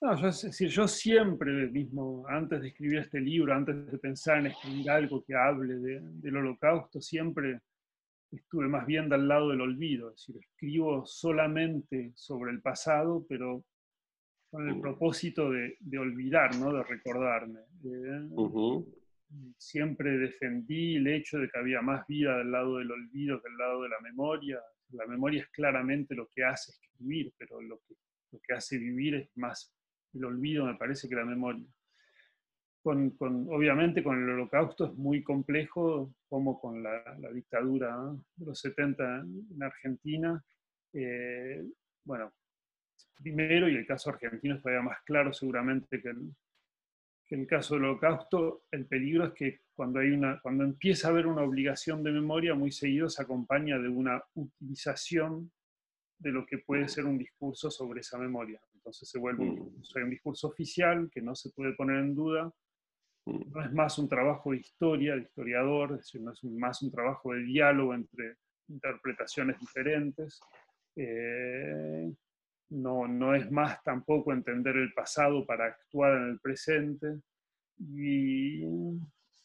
[0.00, 4.38] No, yo, es decir, yo siempre mismo, antes de escribir este libro, antes de pensar
[4.38, 7.60] en escribir algo que hable del holocausto, siempre
[8.30, 10.10] estuve más bien del lado del olvido.
[10.10, 13.64] Es decir, escribo solamente sobre el pasado, pero
[14.50, 14.80] con el mm.
[14.80, 16.72] propósito de, olvidar, ¿no?
[16.72, 17.60] de recordarme.
[17.84, 18.28] Eh,
[19.58, 23.58] siempre defendí el hecho de que había más vida del lado del olvido que del
[23.58, 24.60] lado de la memoria.
[24.90, 27.94] La memoria es claramente lo que hace escribir, pero lo que,
[28.32, 29.74] lo que hace vivir es más
[30.14, 31.66] el olvido me parece que la memoria.
[32.82, 33.16] Con,
[33.50, 37.02] obviamente con el holocausto es muy complejo, como con la,
[37.34, 37.96] dictadura
[38.36, 40.42] de los 70 en Argentina.
[40.92, 41.64] Eh,
[42.04, 42.32] bueno,
[43.16, 46.32] primero, y el caso argentino es todavía más claro seguramente que el,
[47.26, 51.10] que el caso del holocausto, el peligro es que cuando, hay una, cuando empieza a
[51.10, 55.50] haber una obligación de memoria, muy seguido se acompaña de una utilización
[56.18, 58.60] de lo que puede ser un discurso sobre esa memoria.
[58.74, 60.10] Entonces se vuelve un, mm.
[60.10, 62.52] discurso oficial que no se puede poner en duda.
[63.26, 63.52] Mm.
[63.52, 66.92] No es más un trabajo de historia, de historiador, es decir, no es más un
[66.92, 68.36] trabajo de diálogo entre
[68.68, 70.40] interpretaciones diferentes.
[70.94, 72.10] Eh,
[72.70, 77.20] no, no es más tampoco entender el pasado para actuar en el presente.
[77.78, 78.64] Y,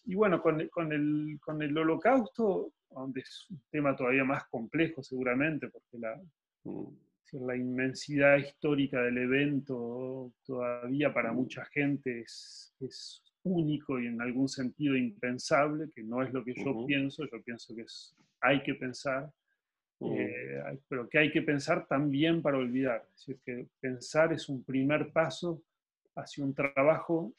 [0.06, 5.04] y bueno, con, con, el, con el holocausto, donde es un tema todavía más complejo
[5.04, 6.20] seguramente, porque la,
[7.34, 14.48] la inmensidad histórica del evento todavía para mucha gente es, es, único y en algún
[14.48, 18.76] sentido impensable, que no es lo que yo pienso, yo pienso que es, hay que
[18.76, 19.32] pensar,
[20.04, 23.06] eh, pero que hay que pensar también para olvidar.
[23.14, 25.64] Es decir, que pensar es un primer paso
[26.16, 27.34] hacia un trabajo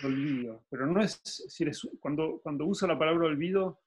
[0.00, 0.64] de olvido.
[0.70, 3.80] Pero no es, es decir, cuando, cuando uso la palabra olvido,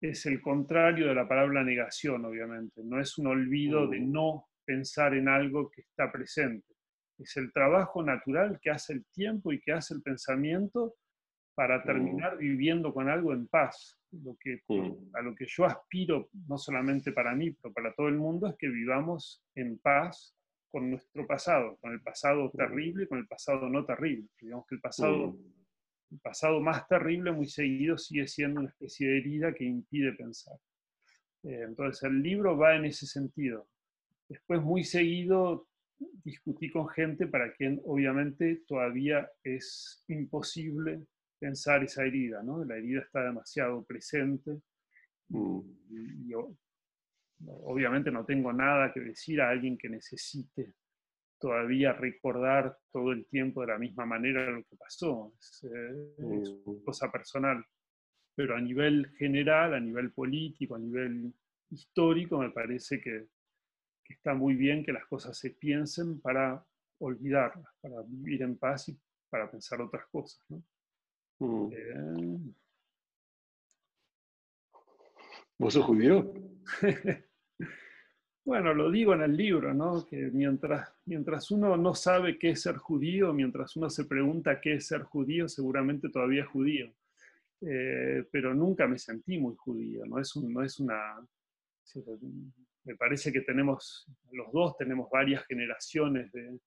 [0.00, 2.82] es el contrario de la palabra negación, obviamente.
[2.84, 4.12] No es un olvido de mm.
[4.12, 6.74] no pensar en algo que está presente.
[7.18, 10.96] Es el trabajo natural que hace el tiempo y que hace el pensamiento
[11.54, 11.84] para mm.
[11.84, 13.98] terminar viviendo con algo en paz.
[14.12, 14.60] Lo que,
[15.14, 18.56] a lo que yo aspiro, no solamente para mí, pero para todo el mundo, es
[18.56, 20.36] que vivamos en paz
[20.70, 24.28] con nuestro pasado, con el pasado terrible y con el pasado no terrible.
[24.38, 25.36] Digamos que el pasado
[26.12, 30.56] el pasado más terrible muy seguido sigue siendo una especie de herida que impide pensar.
[31.42, 33.66] Eh, entonces el libro va en ese sentido.
[34.28, 35.66] Después muy seguido
[36.24, 41.06] discutí con gente para quien obviamente todavía es imposible
[41.42, 42.64] pensar esa herida, ¿no?
[42.64, 44.60] La herida está demasiado presente.
[45.28, 45.60] Mm.
[46.28, 46.34] y
[47.46, 50.74] obviamente no tengo nada que decir a alguien que necesite
[51.40, 55.32] todavía recordar todo el tiempo de la misma manera lo que pasó.
[55.40, 56.84] Es, eh, mm.
[56.84, 57.64] cosa personal.
[58.36, 61.34] Pero a nivel general, a nivel político, a nivel
[61.70, 63.26] histórico, me parece que,
[64.08, 66.62] está muy bien que las cosas se piensen para
[66.98, 70.44] olvidarlas, para vivir en paz y para pensar otras cosas.
[70.50, 70.62] ¿no?
[71.42, 72.38] Eh.
[75.58, 76.32] ¿Vos sos judío?
[78.44, 80.04] Bueno, lo digo en el libro, ¿no?
[80.04, 84.74] Que mientras, mientras uno no sabe qué es ser judío, mientras uno se pregunta qué
[84.74, 86.92] es ser judío, seguramente todavía es judío.
[87.60, 91.24] Eh, pero nunca me sentí muy judío, no es, no es una...
[92.84, 96.58] Me parece que tenemos, los dos tenemos varias generaciones de,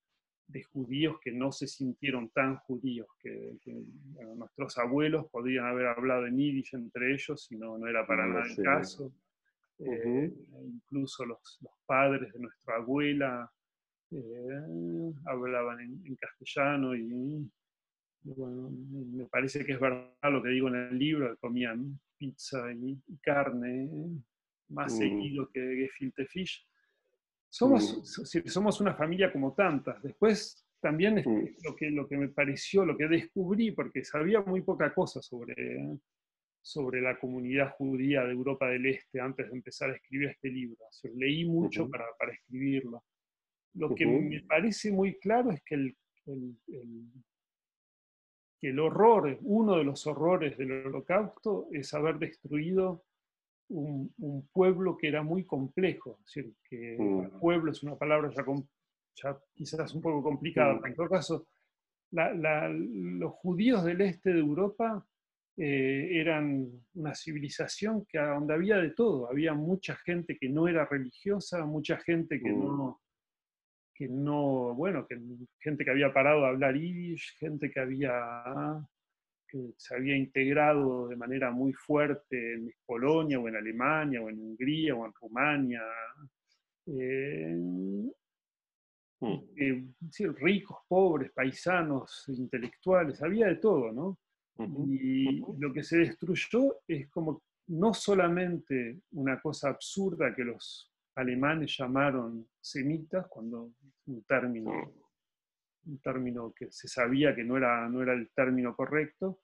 [0.71, 3.57] judíos que no se sintieron tan judíos, que,
[4.35, 8.45] nuestros abuelos podían haber hablado en yiddish entre ellos y no, no era para nada
[8.45, 9.13] el caso.
[9.79, 10.31] Eh,
[10.63, 13.51] incluso los, padres de nuestra abuela
[14.11, 17.49] eh, hablaban en, castellano y,
[18.23, 22.71] bueno, me parece que es verdad lo que digo en el libro, que comían pizza
[22.71, 23.89] y, carne
[24.69, 24.97] más mm.
[24.97, 26.65] seguido que Gefilte Fish.
[27.55, 28.47] Somos, mm.
[28.49, 30.03] somos una familia como tantas.
[30.03, 31.23] Después también
[31.63, 35.97] lo, que, lo que me pareció, lo que descubrí, porque sabía muy poca cosa sobre,
[36.61, 40.83] sobre la comunidad judía de Europa del Este antes de empezar a escribir este libro.
[41.15, 43.05] leí mucho para, para, escribirlo.
[43.75, 47.07] Lo que me parece muy claro es que el, el,
[48.59, 53.05] que el horror, uno de los horrores del holocausto es haber destruido
[53.69, 56.19] un, un pueblo que era muy complejo.
[56.19, 57.39] Es decir, que mm.
[57.39, 58.29] pueblo es una palabra
[59.15, 60.85] ya, quizás un poco complicada, mm.
[60.85, 61.47] en todo caso,
[62.11, 65.05] los judíos del este de Europa
[65.57, 69.29] eh, eran una civilización que, donde había de todo.
[69.29, 72.59] Había mucha gente que no era religiosa, mucha gente que mm.
[72.59, 73.01] no,
[73.93, 75.17] que no, bueno, que,
[75.59, 78.13] gente que había parado de hablar yiddish, gente que había
[79.47, 84.39] que se había integrado de manera muy fuerte en Polonia o en Alemania o en
[84.39, 85.81] Hungría o en Rumania.
[86.87, 87.55] Eh,
[89.19, 89.37] mm.
[89.57, 89.83] eh,
[90.37, 94.17] ricos, pobres, paisanos, intelectuales, había de todo, ¿no?
[94.87, 101.75] Y lo que se destruyó es como no solamente una cosa absurda que los alemanes
[101.77, 103.71] llamaron semitas, cuando
[104.05, 104.93] un término,
[105.85, 109.39] un término que se sabía que no era, no era el término correcto,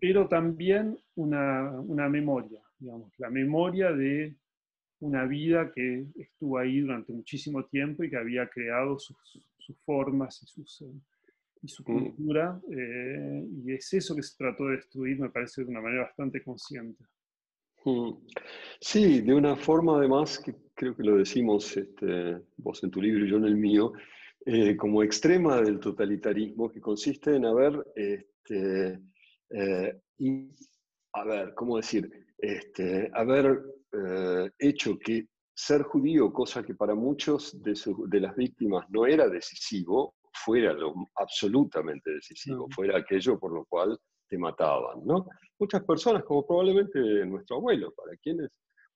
[0.00, 4.34] pero también una, una, memoria, digamos, la memoria de
[5.00, 9.16] una vida que estuvo ahí durante muchísimo tiempo y que había creado sus,
[9.58, 10.92] sus formas y sus, eh,
[11.62, 15.70] y su cultura, eh, y es eso que se trató de destruir, me parece, de
[15.70, 17.04] una manera bastante consciente.
[18.80, 23.24] Sí, de una forma además, que creo que lo decimos este, vos en tu libro
[23.24, 23.92] y yo en el mío,
[24.46, 29.00] eh, como extrema del totalitarismo, que consiste en haber, este,
[29.50, 30.00] eh,
[31.12, 32.10] a ver, ¿cómo decir?
[32.38, 33.62] Este, haber
[34.58, 37.74] hecho que ser judío, cosa que para muchos de,
[38.08, 43.98] de las víctimas no era decisivo, fuera lo absolutamente decisivo, fuera aquello por lo cual
[44.28, 45.26] te mataban, ¿no?
[45.58, 48.50] Muchas personas, como probablemente nuestro abuelo, para quienes,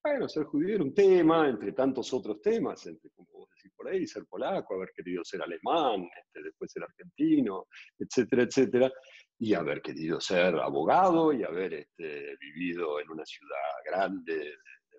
[0.06, 3.88] bueno, ser judío era un tema, entre tantos otros temas, entre, como vos decís por
[3.88, 7.66] ahí, ser polaco, haber querido ser alemán, este, después ser argentino,
[7.98, 8.92] etcétera, etcétera,
[9.36, 14.52] y haber querido ser abogado y haber este, vivido en una ciudad grande de,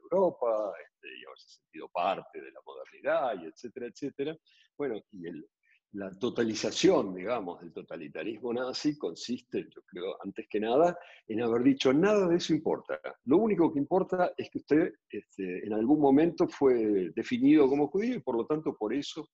[0.10, 4.38] Europa, este, y haberse sentido parte de la modernidad, y etcétera, etcétera.
[4.78, 5.46] Bueno, y el,
[5.94, 11.94] la totalización, digamos, del totalitarismo nazi consiste, yo creo, antes que nada, en haber dicho
[11.94, 13.00] nada de eso importa.
[13.26, 18.16] Lo único que importa es que usted este, en algún momento fue definido como judío
[18.16, 19.30] y por lo tanto por eso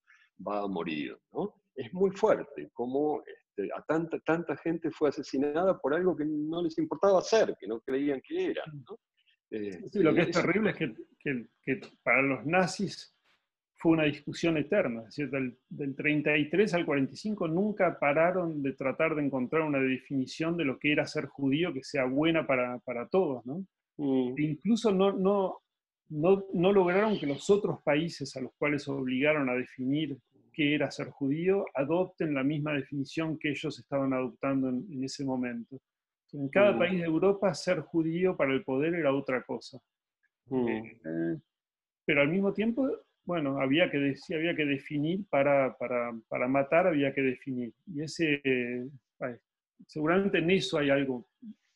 [0.47, 1.17] va a morir.
[1.31, 1.55] ¿no?
[1.75, 6.61] Es muy fuerte como este, a tanta, tanta gente fue asesinada por algo que no
[6.61, 8.63] les importaba hacer, que no creían que era.
[8.71, 8.97] ¿no?
[9.49, 13.15] lo que es este, terrible es que, que, que para los nazis
[13.83, 15.01] fue una discusión eterna.
[15.01, 20.55] Es decir, del, del, 33 al 45 nunca pararon de tratar de encontrar una definición
[20.55, 23.45] de lo que era ser judío que sea buena para, para todos.
[23.45, 23.65] ¿no?
[23.97, 24.35] Mm.
[24.37, 25.57] E incluso no, no,
[26.07, 30.17] no, no, lograron que los otros países a los cuales obligaron a definir
[30.53, 35.77] qué era ser judío adopten la misma definición que ellos estaban adoptando en, ese momento.
[36.31, 36.79] En cada mm.
[36.79, 39.77] país de Europa, ser judío para el poder era otra cosa.
[40.45, 40.67] Mm.
[40.69, 41.39] Eh,
[42.05, 42.89] pero al mismo tiempo
[43.25, 47.73] bueno, había que, había que definir para, para, para, matar, había que definir.
[47.87, 48.41] Y ese,
[49.87, 51.27] seguramente en eso hay algo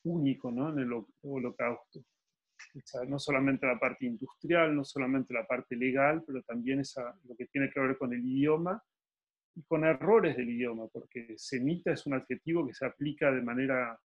[0.03, 0.69] único ¿no?
[0.69, 2.01] en el holocausto.
[3.07, 7.45] no solamente la parte industrial, no solamente la parte legal, pero también esa, lo que
[7.47, 8.81] tiene que ver con el idioma
[9.55, 13.97] y con errores del idioma, porque semita es un adjetivo que se aplica de manera,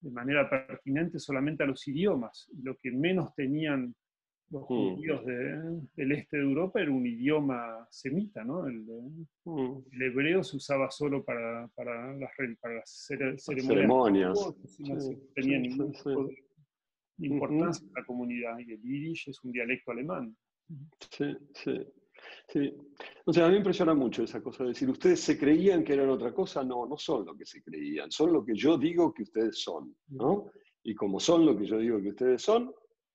[0.00, 2.48] de manera pertinente solamente a los idiomas.
[2.62, 3.94] Lo que menos tenían
[4.52, 4.66] los mm.
[4.66, 8.66] judíos del este de Europa era un idioma semita, ¿no?
[8.66, 8.84] El,
[9.44, 10.02] mm.
[10.02, 12.30] hebreo se usaba solo para, para, las,
[12.60, 14.38] para las ceremonias.
[14.78, 14.98] No
[15.34, 15.94] tenía ningún
[17.18, 18.58] importancia en la comunidad.
[18.58, 20.36] Y el yiddish es un dialecto alemán.
[21.10, 21.80] Sí, sí.
[22.48, 22.72] Sí.
[23.24, 25.94] O sea, a mí me impresiona mucho esa cosa de decir, ustedes se creían que
[25.94, 29.12] eran otra cosa, no, no son lo que se creían, son lo que yo digo
[29.12, 30.50] que ustedes son, ¿no?
[30.84, 32.72] Y como son lo que yo digo que ustedes son,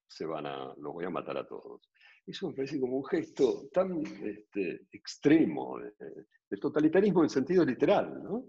[0.08, 1.90] se van a, los voy a matar a todos.
[2.26, 8.44] Eso me parece como un gesto tan este, extremo del totalitarismo en sentido literal, ¿no?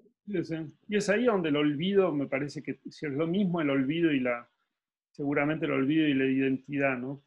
[0.88, 4.12] Y es ahí donde el olvido, me parece que si es lo mismo el olvido
[4.12, 4.47] y la,
[5.12, 7.24] seguramente el olvido y la identidad, ¿no?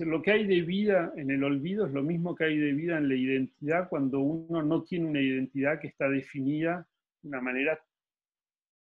[0.00, 2.98] Lo que hay de vida en el olvido es lo mismo que hay de vida
[2.98, 6.86] en la identidad cuando uno no tiene una identidad que está definida
[7.22, 7.78] de una manera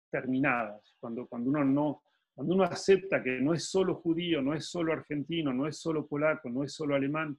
[0.10, 2.02] terminada, cuando, cuando uno no,
[2.38, 6.06] cuando uno acepta que no es solo judío, no es solo argentino, no es solo
[6.06, 7.36] polaco, no es solo alemán,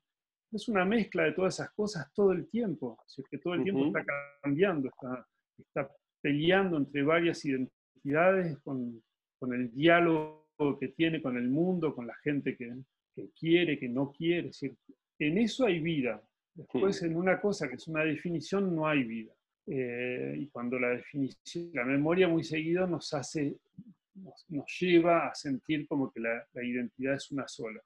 [0.51, 3.87] es una mezcla de todas esas cosas todo el tiempo, es que todo el tiempo
[3.87, 4.05] está
[4.43, 5.25] cambiando, está,
[5.57, 5.89] está,
[6.21, 9.01] peleando entre varias identidades con,
[9.39, 10.49] con, el diálogo
[10.81, 12.69] que tiene con el mundo, con la gente que,
[13.15, 14.49] que quiere, que no quiere.
[14.49, 14.77] Es decir,
[15.21, 16.21] en eso hay vida.
[16.53, 19.33] Después, en una cosa que es una definición, no hay vida.
[19.65, 23.59] Eh, y cuando la definición, la memoria muy seguido nos hace,
[24.49, 27.81] nos, lleva a sentir como que la, la identidad es una sola.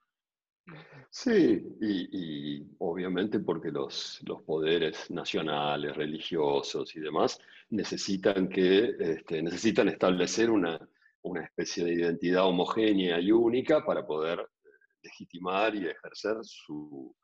[1.10, 7.38] Sí, y, obviamente porque los, los, poderes nacionales, religiosos y demás
[7.70, 10.78] necesitan, que, este, necesitan establecer una,
[11.22, 14.68] una, especie de identidad homogénea y única para poder eh,
[15.02, 17.14] legitimar y ejercer su,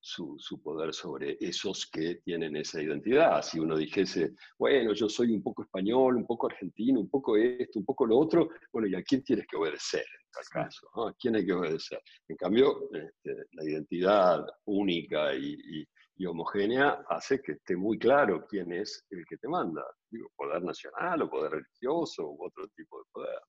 [0.00, 3.42] su, poder sobre esos que tienen esa identidad.
[3.42, 7.78] Si uno dijese, bueno, yo soy un poco español, un poco argentino, un poco esto,
[7.78, 10.88] un poco lo otro, bueno, ¿y a quién tienes que obedecer en tal caso?
[11.06, 12.00] ¿A quién hay que obedecer?
[12.28, 15.86] En cambio, este, la identidad única y,
[16.26, 19.84] homogénea hace que esté muy claro quién es el que te manda.
[20.10, 23.40] Digo, poder nacional o poder religioso u otro tipo de poder.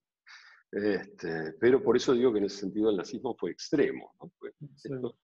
[0.72, 4.14] Este, pero por eso digo que en ese sentido el nazismo fue extremo.
[5.02, 5.16] ¿no?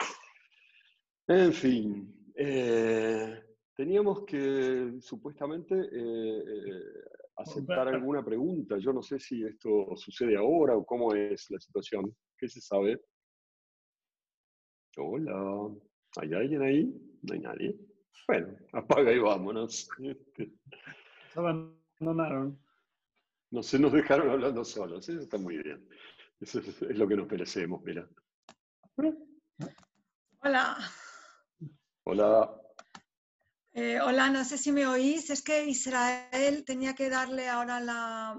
[1.27, 3.43] En fin, eh,
[3.75, 6.83] teníamos que supuestamente eh, eh,
[7.37, 8.77] aceptar alguna pregunta.
[8.77, 12.15] Yo no sé si esto sucede ahora o cómo es la situación.
[12.37, 13.01] ¿Qué se sabe?
[14.97, 15.73] Hola,
[16.17, 16.83] ¿hay alguien ahí?
[17.23, 17.75] No hay nadie.
[18.27, 19.89] Bueno, apaga y vámonos.
[19.97, 22.59] Se abandonaron.
[23.49, 25.09] No se nos dejaron hablando solos.
[25.09, 25.87] Eso está muy bien.
[26.39, 28.07] Eso es, es lo que nos merecemos, mira.
[30.43, 30.77] Hola.
[32.07, 32.55] Hola.
[33.73, 35.31] Eh, hola, no sé si me oís.
[35.31, 38.37] Es que Israel tenía que darle ahora la...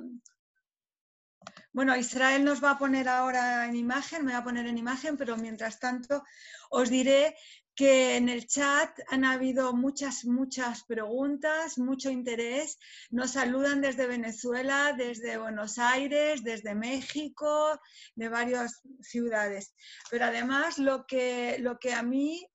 [1.72, 5.16] Bueno, Israel nos va a poner ahora en imagen, me va a poner en imagen,
[5.16, 6.22] pero mientras tanto
[6.70, 7.34] os diré
[7.74, 12.78] que en el chat han habido muchas, muchas preguntas, mucho interés.
[13.10, 17.80] Nos saludan desde Venezuela, desde Buenos Aires, desde México,
[18.14, 19.74] de varias ciudades.
[20.08, 22.48] Pero además lo que, lo que a mí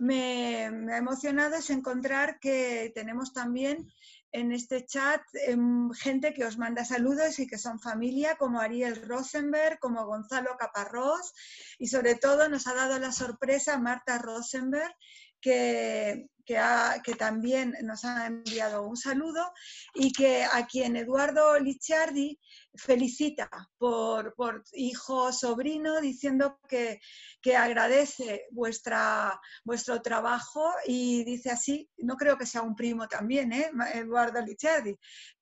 [0.00, 3.90] me, ha emocionado es encontrar que tenemos también
[4.32, 9.06] en este chat em, gente que os manda saludos y que son familia, como Ariel
[9.08, 11.32] Rosenberg, como Gonzalo Caparrós,
[11.78, 14.94] y sobre todo nos ha dado la sorpresa Marta Rosenberg,
[15.40, 19.52] que, que, también nos ha enviado un saludo
[19.94, 22.38] y que a quien Eduardo Licciardi
[22.74, 27.00] felicita por, por hijo sobrino diciendo que,
[27.42, 33.52] que agradece vuestra, vuestro trabajo y dice así, no creo que sea un primo también,
[33.52, 33.70] ¿eh?
[33.94, 34.96] Eduardo Licciardi,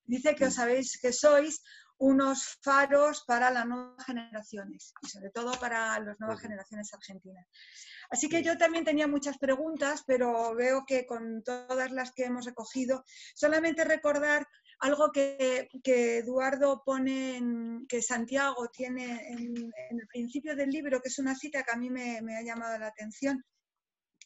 [0.04, 1.62] dice que os sabéis que sois
[1.98, 7.46] unos faros para las nuevas generaciones y sobre todo para las nuevas generaciones argentinas.
[8.10, 12.44] Así que yo también tenía muchas preguntas, pero veo que con todas las que hemos
[12.44, 14.46] recogido, solamente recordar
[14.80, 21.18] algo que, Eduardo pone, en, que Santiago tiene en, el principio del libro, que es
[21.18, 23.42] una cita que a mí me, me ha llamado la atención,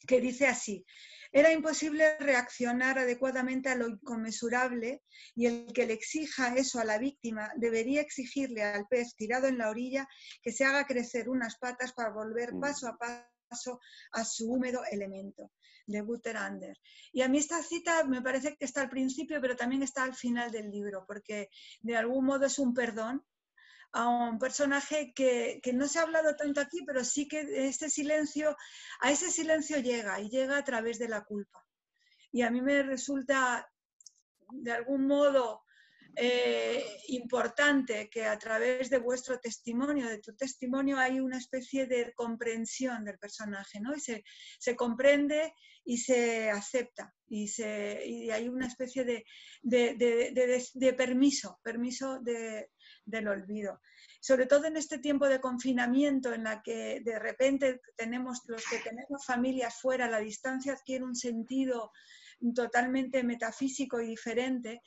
[0.07, 0.85] que dice así,
[1.33, 5.03] era imposible reaccionar adecuadamente a lo inconmensurable
[5.35, 9.59] y el que le exija eso a la víctima debería exigirle al pez tirado en
[9.59, 10.09] la orilla
[10.43, 12.61] que se haga crecer unas patas para volver mm.
[12.61, 13.81] paso a paso
[14.13, 15.51] a su húmedo elemento
[15.87, 16.79] de Butterander.
[17.13, 20.15] Y a mí esta cita me parece que está al principio, pero también está al
[20.15, 21.49] final del libro, porque
[21.81, 23.25] de algún modo es un perdón
[23.93, 28.57] a un personaje que, no se ha hablado tanto aquí, pero sí que este silencio,
[29.01, 31.65] a ese silencio llega y llega a través de la culpa.
[32.33, 33.69] Y a mí me resulta
[34.53, 35.63] de algún modo
[36.17, 42.13] eh, importante que a través de vuestro testimonio, de tu testimonio, hay una especie de
[42.15, 43.95] comprensión del personaje, ¿no?
[43.95, 45.53] Y se, comprende
[45.85, 49.25] y se acepta y, se, y hay una especie de,
[49.63, 52.71] de permiso, permiso de,
[53.11, 53.81] del olvido.
[54.21, 58.79] Sobre todo en este tiempo de confinamiento en la que de repente tenemos los que
[58.79, 61.91] tenemos familias fuera, la distancia adquiere un sentido
[62.55, 64.83] totalmente metafísico y diferente.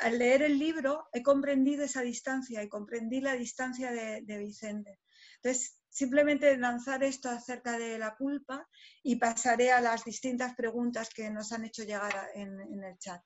[0.00, 5.00] Al leer el libro he comprendido esa distancia y comprendí la distancia de, Vicente.
[5.36, 8.66] Entonces, simplemente lanzar esto acerca de la culpa
[9.02, 13.22] y pasaré a las distintas preguntas que nos han hecho llegar en, en el chat.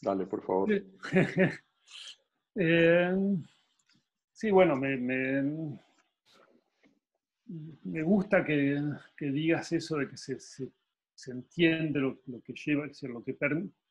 [0.00, 0.68] Dale, por favor.
[2.56, 3.14] Eh,
[4.32, 5.78] sí, bueno, me, me,
[8.02, 8.80] gusta que,
[9.18, 10.38] digas eso de que se,
[11.26, 13.36] entiende lo, que lleva, es lo que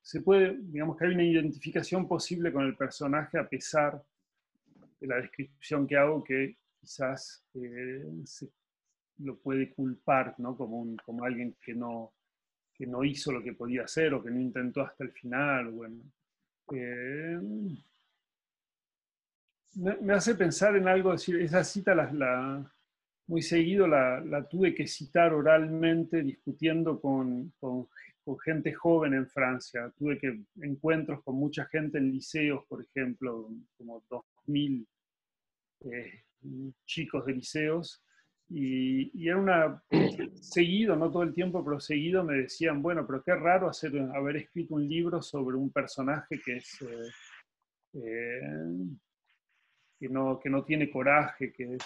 [0.01, 4.03] se puede, digamos que hay una identificación posible con el personaje a pesar
[5.07, 8.49] la descripción que hago que quizás eh, se
[9.19, 10.55] lo puede culpar ¿no?
[10.55, 12.13] como, como alguien que no,
[12.73, 15.71] que no hizo lo que podía hacer o que no intentó hasta el final.
[15.71, 16.03] Bueno,
[16.73, 17.39] eh,
[19.75, 22.71] me, hace pensar en algo, decir, esa cita la,
[23.27, 27.87] muy seguido la, tuve que citar oralmente discutiendo con, con,
[28.45, 29.91] gente joven en Francia.
[29.97, 34.85] Tuve que encuentros con mucha gente en liceos, por ejemplo, como 2.000
[35.81, 36.23] eh,
[36.85, 38.01] chicos de liceos.
[38.49, 39.83] Y, y, era una,
[40.35, 44.37] seguido, no todo el tiempo, pero seguido me decían, bueno, pero qué raro hacer, haber
[44.37, 46.81] escrito un libro sobre un personaje que es...
[46.81, 47.09] Eh,
[47.95, 48.41] eh,
[50.39, 51.83] que no, tiene coraje, que es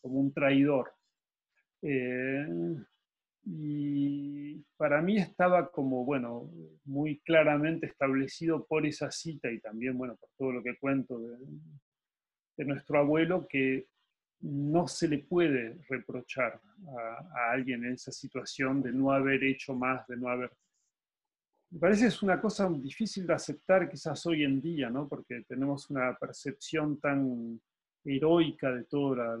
[0.00, 0.92] como un traidor.
[1.82, 2.46] Eh,
[3.44, 6.50] y para mí estaba como, bueno,
[6.84, 12.64] muy claramente establecido por esa cita y también, bueno, por todo lo que cuento de,
[12.64, 13.88] nuestro abuelo, que
[14.40, 16.60] no se le puede reprochar
[16.96, 20.52] a, alguien en esa situación de no haber hecho más, de no haber
[21.72, 25.08] me parece es una cosa difícil de aceptar quizás hoy en día, ¿no?
[25.08, 27.58] porque tenemos una percepción tan
[28.04, 29.38] heroica de toda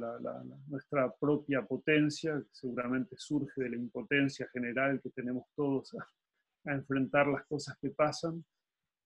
[0.66, 7.26] nuestra propia potencia, que seguramente surge de la impotencia general que tenemos todos a, enfrentar
[7.26, 8.42] las cosas que pasan.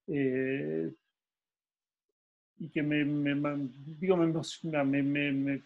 [0.07, 0.93] Eh,
[2.59, 3.05] y que me,
[3.99, 5.63] digo, me,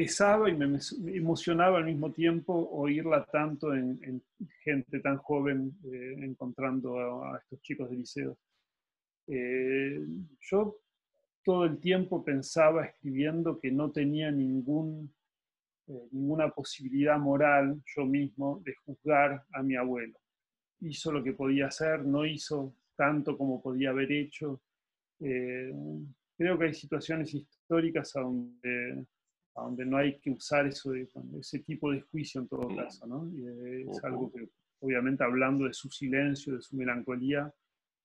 [0.00, 0.78] pesaba y me,
[1.14, 4.22] emocionaba al mismo tiempo oírla tanto en,
[4.64, 8.38] gente tan joven eh, encontrando a, estos chicos de liceo.
[9.26, 10.00] Eh,
[10.40, 10.78] yo
[11.44, 15.14] todo el tiempo pensaba escribiendo que no tenía ningún,
[15.88, 20.18] eh, ninguna posibilidad moral yo mismo de juzgar a mi abuelo.
[20.80, 24.62] Hizo lo que podía hacer, no hizo tanto como podía haber hecho.
[25.18, 29.04] creo que hay situaciones históricas donde
[29.62, 32.76] donde no hay que usar eso ese tipo de juicio en todo mm.
[32.76, 33.28] caso, ¿no?
[33.30, 34.48] Y es algo que,
[34.80, 37.52] obviamente, hablando de su silencio, de su melancolía,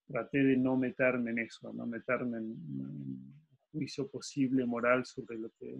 [0.06, 3.34] traté de no meterme en eso, no meterme en, un
[3.72, 5.76] juicio posible moral sobre lo que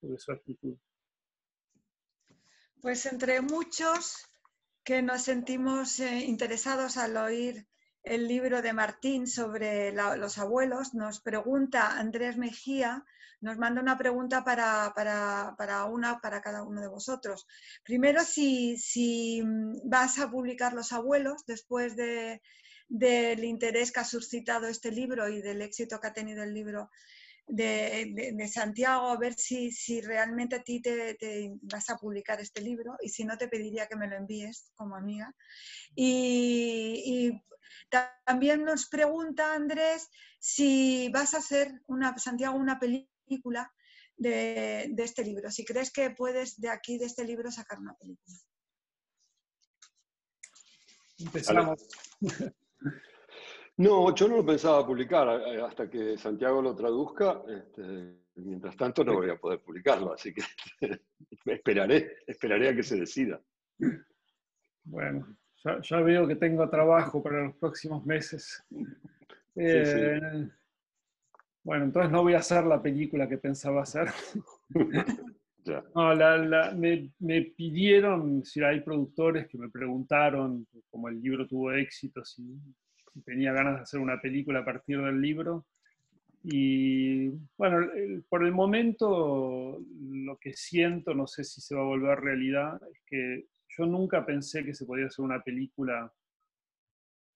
[0.00, 0.76] sobre su actitud.
[2.80, 4.26] Pues entre muchos
[4.84, 7.66] que nos sentimos eh, interesados al oír
[8.06, 13.04] el libro de Martín sobre los abuelos, nos pregunta Andrés Mejía,
[13.40, 14.94] nos manda una pregunta para,
[15.86, 17.46] una para cada uno de vosotros.
[17.82, 19.42] Primero, si, si
[19.84, 22.40] vas a publicar Los abuelos después de,
[22.88, 26.90] del interés que ha suscitado este libro y del éxito que ha tenido el libro
[27.46, 31.16] de, Santiago, a ver si, si, realmente a ti te,
[31.62, 34.96] vas a publicar este libro y si no te pediría que me lo envíes como
[34.96, 35.34] amiga.
[35.94, 37.32] y
[38.24, 43.72] también nos pregunta Andrés si vas a hacer, una, Santiago, una película
[44.16, 48.36] de, este libro, si crees que puedes de aquí, de este libro, sacar una película.
[51.18, 51.88] Empezamos.
[53.78, 57.42] No, yo no lo pensaba publicar eh, hasta que Santiago lo traduzca.
[57.46, 60.42] Este, mientras tanto no voy a poder publicarlo, así que
[61.44, 63.40] esperaré, esperaré a que se decida.
[64.84, 65.36] Bueno,
[65.82, 68.64] ya, veo que tengo trabajo para los próximos meses.
[69.56, 70.48] Eh,
[71.62, 74.08] bueno, entonces no voy a hacer la película que pensaba hacer.
[75.96, 76.14] No,
[76.76, 82.44] me, me, pidieron, si hay productores que me preguntaron, como el libro tuvo éxito, si,
[83.24, 85.66] tenía ganas de hacer una película a partir del libro.
[86.42, 87.88] Y bueno,
[88.28, 93.02] por el momento lo que siento, no sé si se va a volver realidad, es
[93.04, 93.46] que
[93.76, 96.12] yo nunca pensé que se podía hacer una película,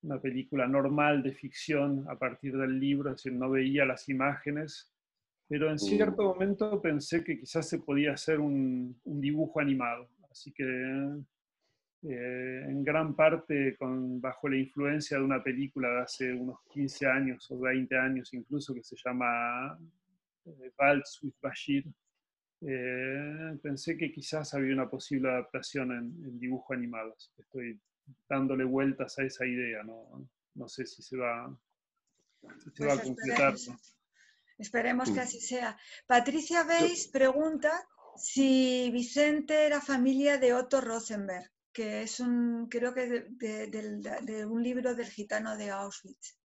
[0.02, 4.92] una película normal de ficción a partir del libro, es decir, no veía las imágenes,
[5.48, 6.26] pero en cierto mm.
[6.26, 10.08] momento pensé que quizás se podía hacer un, dibujo animado.
[10.30, 10.64] Así que
[12.02, 17.06] eh, en gran parte con, bajo la influencia de una película de hace unos 15
[17.06, 19.78] años o 20 años incluso que se llama
[20.46, 20.72] eh,
[21.22, 21.84] with Bashir,
[22.62, 27.80] eh, pensé que quizás había una posible adaptación en, dibujo animado, así que estoy
[28.28, 31.54] dándole vueltas a esa idea, no, no sé si se va,
[32.74, 33.54] se va a pues concretar.
[34.58, 35.78] Esperemos, que así sea.
[36.06, 37.70] Patricia Weiss pregunta
[38.16, 44.94] si Vicente era familia de Otto Rosenberg, que es un, creo que de un libro
[44.94, 46.40] del gitano de Auschwitz.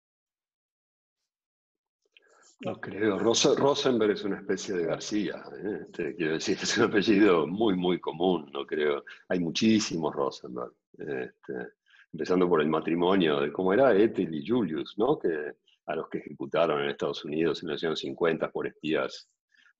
[2.60, 3.18] No creo.
[3.18, 5.44] Rosenberg es una especie de García.
[5.52, 5.80] ¿eh?
[5.82, 9.04] Este, quiero decir, es un apellido muy, muy común, no creo.
[9.28, 10.72] Hay muchísimos Rosenberg.
[10.96, 11.74] Este,
[12.12, 15.18] empezando por el matrimonio de cómo era Ethel y Julius, ¿no?
[15.18, 15.56] Que
[15.86, 19.28] a los que ejecutaron en Estados Unidos en los años 50 por espías,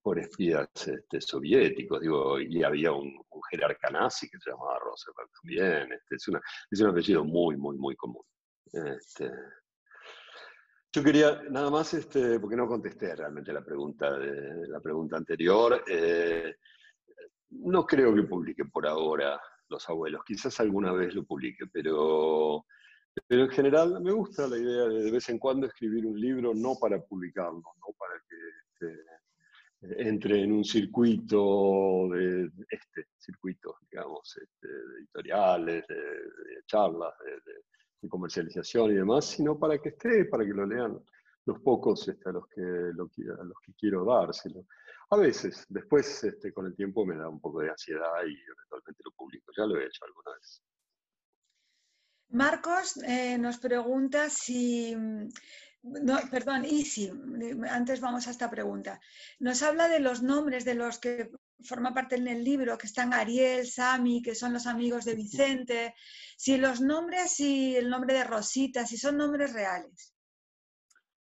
[0.05, 3.11] por espías este, soviéticos, digo, y había un,
[3.49, 6.39] jerarca nazi que se llamaba Roosevelt también, este, es, una,
[6.69, 8.21] es un apellido muy, muy, muy común.
[8.71, 9.31] Este,
[10.93, 15.83] yo quería, nada más, este, porque no contesté realmente la pregunta, de, la pregunta anterior,
[15.87, 16.55] eh,
[17.49, 22.63] no creo que publique por ahora Los Abuelos, quizás alguna vez lo publique, pero
[23.27, 26.53] pero en general me gusta la idea de de vez en cuando escribir un libro,
[26.53, 29.14] no para publicarlo, no para que
[29.81, 38.91] entre en un circuito de este circuito, digamos, este, de editoriales, de, charlas, de, comercialización
[38.91, 40.95] y demás, sino para que esté, para que lo lean
[41.45, 44.63] los pocos este, a, los que, los que quiero dárselo.
[45.09, 49.01] A veces, después este, con el tiempo me da un poco de ansiedad y eventualmente
[49.03, 49.51] lo publico.
[49.57, 50.61] Ya lo he hecho alguna vez.
[52.29, 54.95] Marcos eh, nos pregunta si,
[55.85, 57.11] no, perdón, y si,
[57.69, 58.99] antes vamos a esta pregunta.
[59.39, 61.29] Nos habla de los nombres de los que
[61.63, 65.93] forman parte en el libro, que están Ariel, Sami, que son los amigos de Vicente.
[66.37, 70.13] Si los nombres y el nombre de Rosita, si son nombres reales.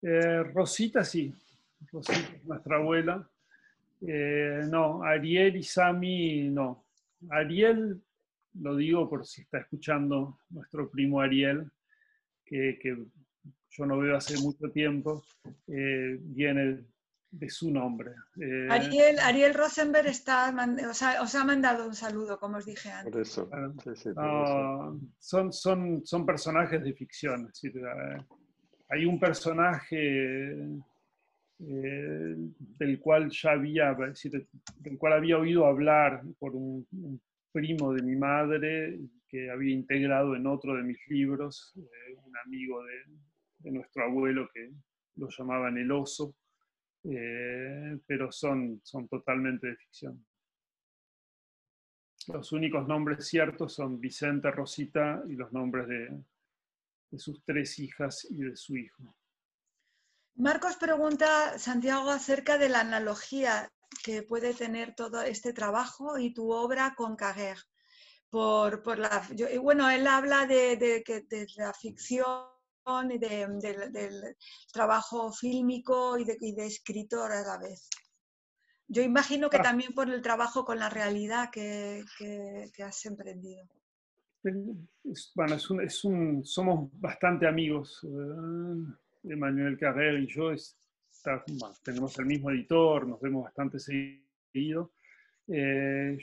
[0.01, 1.33] Eh, Rosita sí,
[1.91, 3.29] Rosita es nuestra abuela.
[4.01, 6.85] Eh, no, Ariel y Sami no.
[7.29, 8.01] Ariel
[8.59, 11.71] lo digo por si está escuchando nuestro primo Ariel,
[12.43, 12.77] que,
[13.77, 15.23] yo no veo hace mucho tiempo,
[15.67, 16.85] eh, viene
[17.29, 18.11] de su nombre.
[18.39, 20.53] Eh, Ariel, Ariel Rosenberg está,
[20.89, 23.39] os ha, mandado un saludo, como os dije antes.
[25.19, 27.51] son, son, son personajes de ficción.
[27.63, 28.17] Eh,
[28.89, 30.57] hay un personaje
[31.59, 33.95] del cual ya había,
[34.79, 36.87] del cual había oído hablar por un,
[37.51, 42.83] primo de mi madre que había integrado en otro de mis libros, eh, un amigo
[42.83, 42.93] de,
[43.59, 44.71] nuestro abuelo que
[45.15, 46.35] lo llamaban el oso,
[47.03, 50.25] eh, pero son, son totalmente de ficción.
[52.27, 56.23] Los únicos nombres ciertos son Vicente, Rosita y los nombres de,
[57.09, 59.15] de sus tres hijas y de su hijo.
[60.35, 63.71] Marcos pregunta, Santiago, acerca de la analogía
[64.03, 67.57] que puede tener todo este trabajo y tu obra con Carrer.
[68.29, 69.25] Por, por la,
[69.61, 72.56] bueno, él habla de, de, la ficción
[73.11, 74.35] y del
[74.71, 77.89] trabajo fílmico y de, y de escritor a la vez.
[78.87, 79.61] Yo imagino que ah.
[79.61, 83.67] también por el trabajo con la realidad que, que, has emprendido.
[85.35, 87.99] bueno, es un, es un, somos bastante amigos.
[88.03, 90.77] Eh, Emmanuel Carrer y yo es,
[91.83, 94.93] tenemos el mismo editor, nos vemos bastante seguido.
[95.49, 96.17] Eh,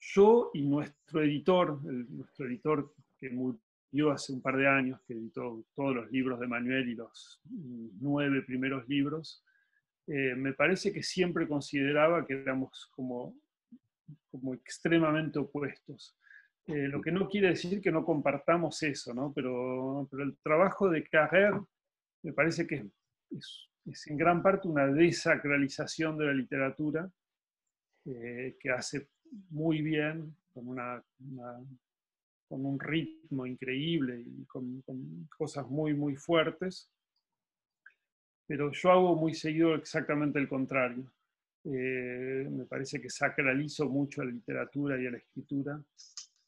[0.00, 3.67] yo y nuestro editor, nuestro editor que murió
[4.12, 7.40] hace un par de años, que editó todos los libros de Manuel y los
[8.00, 9.44] nueve primeros libros,
[10.06, 13.34] eh, me parece que siempre consideraba que éramos como,
[14.30, 16.16] como extremadamente opuestos.
[16.66, 19.32] Eh, lo que no quiere decir que no compartamos eso, ¿no?
[19.34, 21.54] Pero, pero el trabajo de Carrer
[22.22, 22.86] me parece que
[23.30, 27.10] es, es en gran parte una desacralización de la literatura
[28.04, 29.08] eh, que hace
[29.50, 31.02] muy bien, con, una,
[32.48, 34.82] con un ritmo increíble y con,
[35.36, 36.90] cosas muy, muy fuertes.
[38.46, 41.12] Pero yo hago muy seguido exactamente el contrario.
[41.64, 45.82] Eh, me parece que sacralizo mucho a la literatura y a la escritura.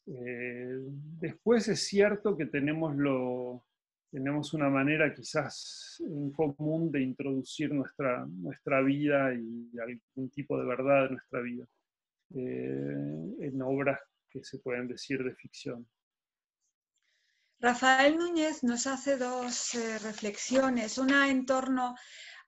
[0.07, 0.79] Eh,
[1.19, 3.63] después es cierto que tenemos lo,
[4.11, 10.65] tenemos una manera quizás en común de introducir nuestra, nuestra vida y algún tipo de
[10.65, 11.65] verdad en nuestra vida
[12.33, 13.99] eh, en obras
[14.31, 15.87] que se pueden decir de ficción.
[17.59, 21.95] Rafael Núñez nos hace dos eh, reflexiones, una en torno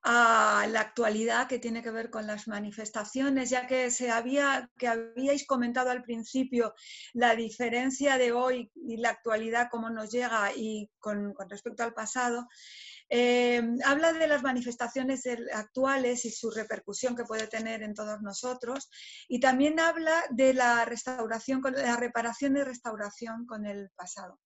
[0.06, 4.88] a la actualidad que tiene que ver con las manifestaciones, ya que se había que
[4.88, 6.74] habíais comentado al principio
[7.14, 12.48] la diferencia de hoy y la actualidad cómo nos llega y con, respecto al pasado.
[13.10, 15.24] Eh, habla de las manifestaciones
[15.54, 18.90] actuales y su repercusión que puede tener en todos nosotros
[19.28, 24.40] y también habla de la restauración, la reparación y restauración con el pasado.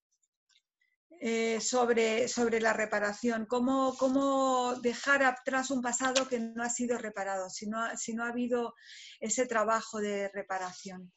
[1.20, 6.96] Eh, sobre, sobre la reparación, cómo, cómo dejar atrás un pasado que no ha sido
[6.96, 8.74] reparado, si no, si no ha habido
[9.18, 11.12] ese trabajo de reparación.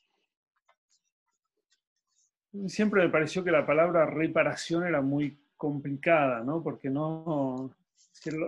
[2.68, 6.64] Siempre me pareció que la palabra reparación era muy complicada, ¿no?
[6.64, 7.72] porque no,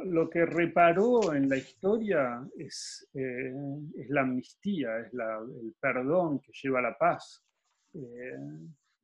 [0.05, 3.53] lo, que reparó en la historia es, eh,
[3.95, 7.45] es la amnistía, es el perdón que lleva a la paz.
[7.93, 8.39] Eh,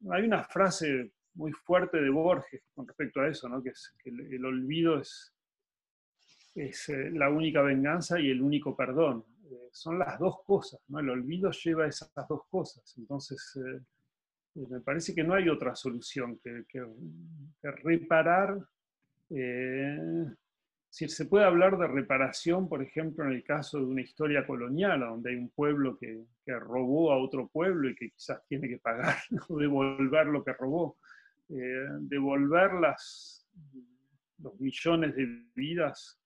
[0.10, 3.62] hay una frase muy fuerte de Borges con respecto a eso, ¿no?
[3.62, 5.32] que, es, que el, olvido es,
[6.55, 9.24] es eh, la única venganza y el único perdón.
[9.72, 10.97] Son las dos cosas, ¿no?
[10.97, 12.91] el olvido lleva esas dos cosas.
[12.97, 13.55] Entonces,
[14.56, 16.64] me parece que no hay otra solución que,
[17.62, 18.58] reparar
[20.89, 25.02] si se puede hablar de reparación, por ejemplo, en el caso de una historia colonial,
[25.02, 29.18] donde hay un pueblo que, robó a otro pueblo y que quizás tiene que pagar
[29.50, 30.97] devolver lo que robó,
[31.50, 33.47] eh, devolver las,
[34.39, 36.20] los millones de vidas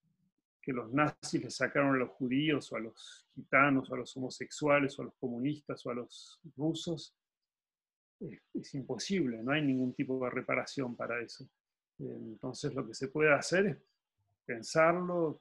[0.62, 4.16] que los nazis le sacaron a los judíos o a los gitanos o a los
[4.16, 7.14] homosexuales o a los comunistas o a los rusos,
[8.54, 11.48] es imposible, no hay ningún tipo de reparación para eso.
[12.00, 13.78] Entonces lo que se puede hacer es
[14.46, 15.40] pensarlo,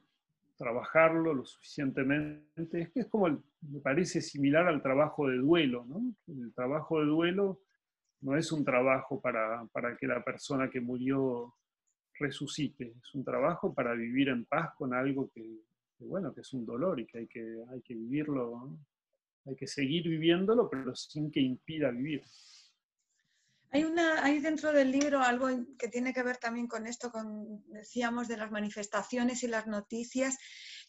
[0.56, 2.80] trabajarlo lo suficientemente.
[2.80, 6.14] Es que es como, me parece similar al trabajo de duelo, ¿no?
[6.28, 7.60] El trabajo de duelo
[8.20, 11.54] no es un trabajo para, para que la persona que murió
[12.18, 15.44] resucite, es un trabajo para vivir en paz con algo que,
[15.98, 18.78] bueno, que es un dolor y que hay que, hay que vivirlo,
[19.44, 22.22] hay que seguir viviéndolo, pero sin que impida vivir.
[23.74, 25.48] Hay, una, hay dentro del libro algo
[25.78, 30.36] que tiene que ver también con esto, con, decíamos, de las manifestaciones y las noticias,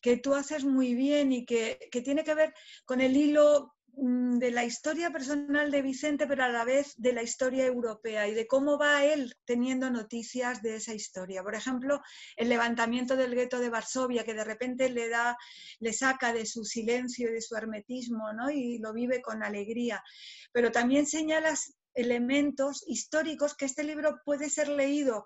[0.01, 2.53] que tú haces muy bien y que, tiene que ver
[2.83, 7.13] con el hilo mm, de la historia personal de Vicente, pero a la vez de
[7.13, 11.41] la historia europea y de cómo va él teniendo noticias de esa historia.
[11.41, 12.01] Por ejemplo,
[12.35, 15.37] el levantamiento del gueto de Varsovia, que de repente le da,
[15.79, 18.51] le saca de su silencio y de su hermetismo, ¿no?
[18.51, 20.03] Y lo vive con alegría.
[20.51, 25.25] Pero también señalas elementos históricos que este libro puede ser leído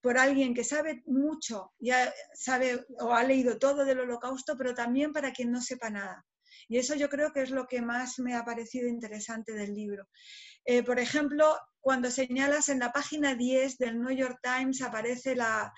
[0.00, 5.12] por alguien que sabe mucho, ya sabe o ha leído todo del holocausto, pero también
[5.12, 6.24] para quien no sepa nada.
[6.68, 10.08] Y eso yo creo que es lo que más me ha parecido interesante del libro.
[10.64, 15.72] Eh, por ejemplo, cuando señalas en la página 10 del New York Times aparece la,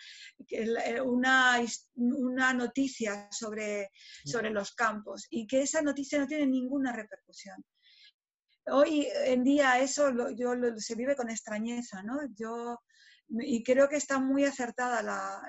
[0.48, 1.60] eh, una,
[1.94, 3.90] una, noticia sobre,
[4.24, 7.64] sobre los campos y que esa noticia no tiene ninguna repercusión
[8.66, 12.18] hoy en día eso yo, se vive con extrañeza, ¿no?
[12.34, 12.78] Yo,
[13.28, 15.40] y creo que está muy acertada la,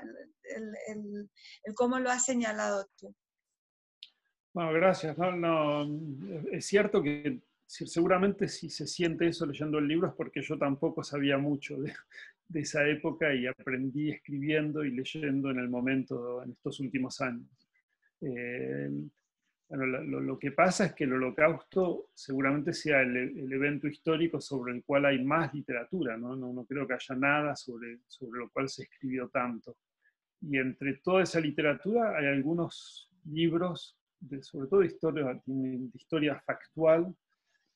[0.44, 1.30] el,
[1.76, 3.16] cómo lo has señalado tú.
[4.54, 5.18] Bueno, gracias.
[5.18, 5.88] No,
[6.52, 11.04] es cierto que seguramente si se siente eso leyendo el libro es porque yo tampoco
[11.04, 11.94] sabía mucho de,
[12.50, 17.48] de esa época y aprendí escribiendo y leyendo en el momento, en estos últimos años.
[18.22, 18.90] Eh,
[19.72, 19.86] bueno,
[20.20, 25.06] lo, que pasa es que el holocausto seguramente sea el, evento histórico sobre el cual
[25.06, 26.36] hay más literatura, ¿no?
[26.36, 29.78] No, creo que haya nada sobre, sobre lo cual se escribió tanto.
[30.42, 36.38] Y entre toda esa literatura hay algunos libros, de, sobre todo de historia, de historia
[36.42, 37.16] factual,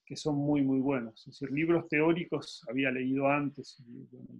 [0.06, 1.22] que son muy, muy buenos.
[1.22, 3.82] Es decir, libros teóricos había leído antes,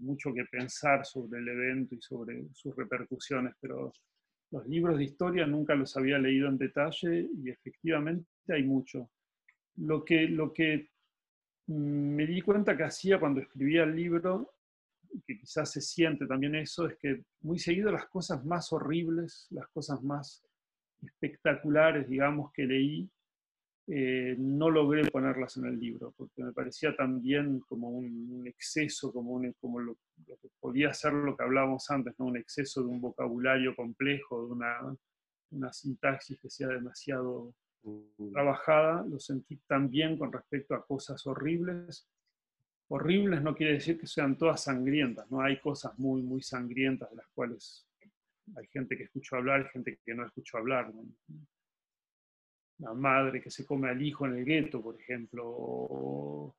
[0.02, 3.94] mucho que pensar sobre el evento y sobre sus repercusiones, pero
[4.52, 9.10] los libros de historia nunca los había leído en detalle y efectivamente hay mucho.
[9.78, 10.90] Lo que,
[11.68, 14.54] mm, me di cuenta que hacía cuando escribía el libro,
[15.26, 19.68] que quizás se siente también eso, es que muy seguido las cosas más horribles, las
[19.70, 20.44] cosas más
[21.02, 23.10] espectaculares, digamos, que leí,
[23.88, 29.34] eh, no logré ponerlas en el libro, porque me parecía también como un, exceso, como,
[29.34, 32.26] un, como lo, que podía ser lo que hablábamos antes, ¿no?
[32.26, 34.98] un exceso de un vocabulario complejo, de una,
[35.52, 38.32] una sintaxis que sea demasiado mm.
[38.32, 42.10] trabajada, lo sentí también con respecto a cosas horribles.
[42.88, 45.42] Horribles no quiere decir que sean todas sangrientas, ¿no?
[45.42, 47.88] Hay cosas muy, muy sangrientas de las cuales
[48.56, 50.94] hay gente que escucho hablar y gente que no escucho hablar.
[50.94, 51.04] ¿no?
[52.80, 56.56] La madre que se come al hijo en el gueto, por ejemplo, o,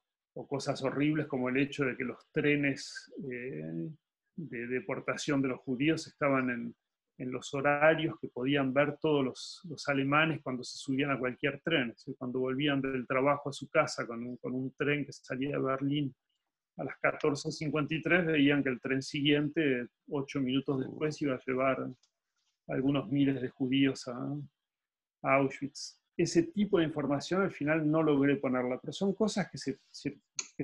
[0.49, 3.89] cosas horribles como el hecho de que los trenes eh,
[4.37, 6.75] de deportación de los judíos estaban en,
[7.19, 12.41] los horarios que podían ver todos los, alemanes cuando se subían a cualquier tren, cuando
[12.41, 16.14] volvían del trabajo a su casa con un, con un tren que salía de Berlín.
[16.77, 21.89] A las 14.53, veían que el tren siguiente, ocho minutos después, iba a llevar
[22.69, 24.37] algunos miles de judíos a
[25.23, 29.79] Auschwitz ese tipo de información al final no logré ponerla, pero son cosas que, se,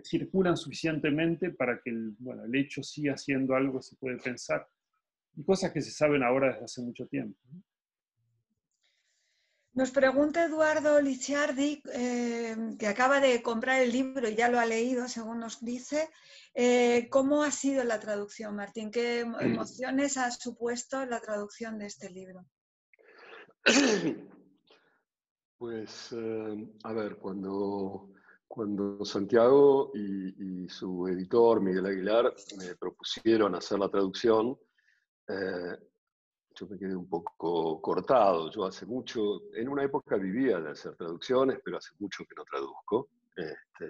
[0.03, 4.67] circulan suficientemente para que el, bueno, el hecho siga siendo algo que se puede pensar
[5.37, 7.39] y cosas que se saben ahora desde hace mucho tiempo.
[9.75, 14.67] Nos pregunta Eduardo Licciardi, eh, que acaba de comprar el libro y ya lo ha
[14.67, 16.11] leído, según nos dice,
[16.55, 18.91] eh, ¿cómo ha sido la traducción, Martín?
[18.91, 22.45] ¿Qué emociones ha supuesto la traducción de este libro?
[25.63, 28.11] Pues, eh, a ver, cuando,
[28.49, 34.59] cuando Santiago y, su editor, Miguel Aguilar, me propusieron hacer la traducción,
[35.29, 35.79] eh,
[36.53, 38.51] yo me quedé un poco cortado.
[38.51, 42.43] Yo hace mucho, en una época vivía de hacer traducciones, pero hace mucho que no
[42.43, 43.11] traduzco.
[43.37, 43.89] Este,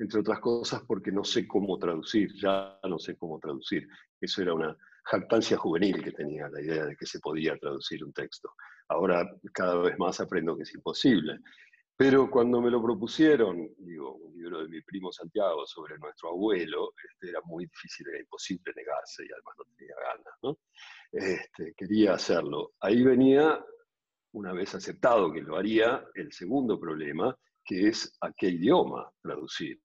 [0.00, 3.88] entre otras cosas porque no sé cómo traducir, ya no sé cómo traducir.
[4.20, 8.12] Eso era una jactancia juvenil que tenía, la idea de que se podía traducir un
[8.12, 8.52] texto.
[8.88, 11.38] Ahora cada vez más aprendo que es imposible.
[11.96, 16.92] Pero cuando me lo propusieron, digo, un libro de mi primo Santiago sobre nuestro abuelo,
[17.08, 20.58] este, era muy difícil, era imposible negarse y además no tenía ganas, ¿no?
[21.12, 22.72] Este, quería hacerlo.
[22.80, 23.64] Ahí venía,
[24.32, 29.80] una vez aceptado que lo haría, el segundo problema, que es a qué idioma traducir.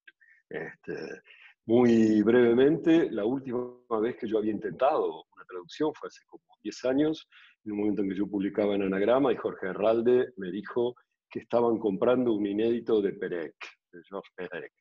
[0.49, 1.21] Este,
[1.67, 6.85] muy brevemente, la última vez que yo había intentado una traducción fue hace como 10
[6.85, 7.29] años,
[7.69, 10.95] en un momento en que yo publicaba en Anagrama y Jorge Herralde me dijo
[11.29, 13.53] que estaban comprando un inédito de Perec,
[13.91, 14.73] de Georges Perec,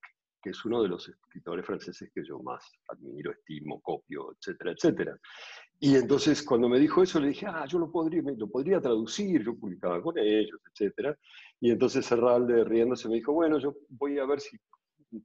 [0.43, 5.19] que es uno de los escritores franceses que yo más admiro, estimo, copio, etcétera, etcétera.
[5.79, 9.45] Y entonces cuando me dijo eso le dije, ah, yo lo podría, lo podría traducir,
[9.45, 11.15] yo publicaba con ellos, etcétera.
[11.61, 14.57] Y entonces Herralde riéndose me dijo, bueno, yo voy a ver si,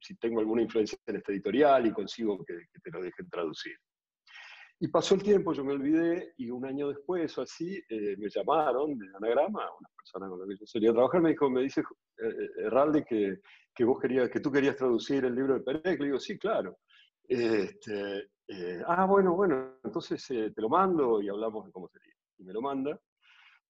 [0.02, 3.78] si tengo alguna influencia en este editorial y consigo que, que te lo dejen traducir.
[4.84, 8.28] Y pasó el tiempo, yo me olvidé, y un año después o así, eh, me
[8.30, 11.80] llamaron de Anagrama, una persona con la que yo solía trabajar, me dijo, me dice
[12.18, 13.40] eh, eh, Herralde que,
[13.74, 16.02] que, vos querías, que tú querías traducir el libro de Perec.
[16.02, 16.80] Le digo, sí, claro.
[17.26, 18.28] Este,
[18.86, 22.14] ah, bueno, bueno, entonces te lo mando y hablamos de cómo sería.
[22.40, 23.00] Y me lo manda.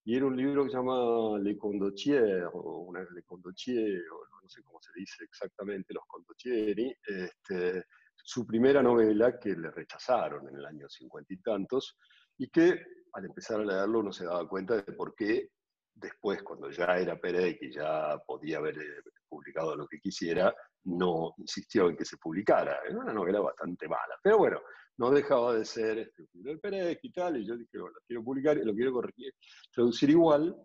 [0.02, 4.48] Y era un libro que se llama Le Condottiere, o una Le Condottiere, o no
[4.48, 6.92] sé cómo se dice exactamente, los Condottieri.
[7.06, 7.84] Este,
[8.22, 11.96] su primera novela que le rechazaron en el año cincuenta y tantos
[12.38, 12.80] y que
[13.12, 15.50] al empezar a leerlo uno se daba cuenta de por qué
[15.94, 20.54] después, cuando ya era Pérez y ya podía haber eh, publicado lo que quisiera,
[20.84, 22.80] no insistió en que se publicara.
[22.86, 24.60] Era una novela bastante mala, pero bueno,
[24.98, 26.24] no dejaba de ser este,
[26.60, 29.34] Pérez y tal, y yo dije, bueno, lo quiero publicar y lo quiero corregir,
[29.72, 30.56] traducir igual,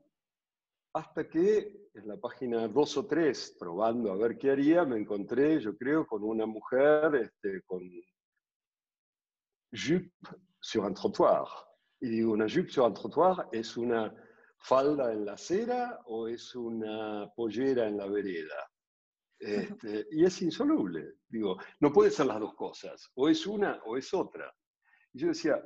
[1.00, 5.60] hasta que en la página 2 o 3, probando a ver qué haría, me encontré,
[5.60, 7.82] yo creo, con una mujer este, con
[9.72, 10.12] jupe
[10.60, 11.48] sur un trottoir.
[12.02, 14.14] Y digo, ¿una jupe sur un trottoir es una
[14.58, 18.70] falda en la acera o es una pollera en la vereda?
[19.40, 21.14] Este, y es insoluble.
[21.30, 23.10] Digo, no puede ser las dos cosas.
[23.16, 24.54] O es una o es otra.
[25.14, 25.64] Y yo decía,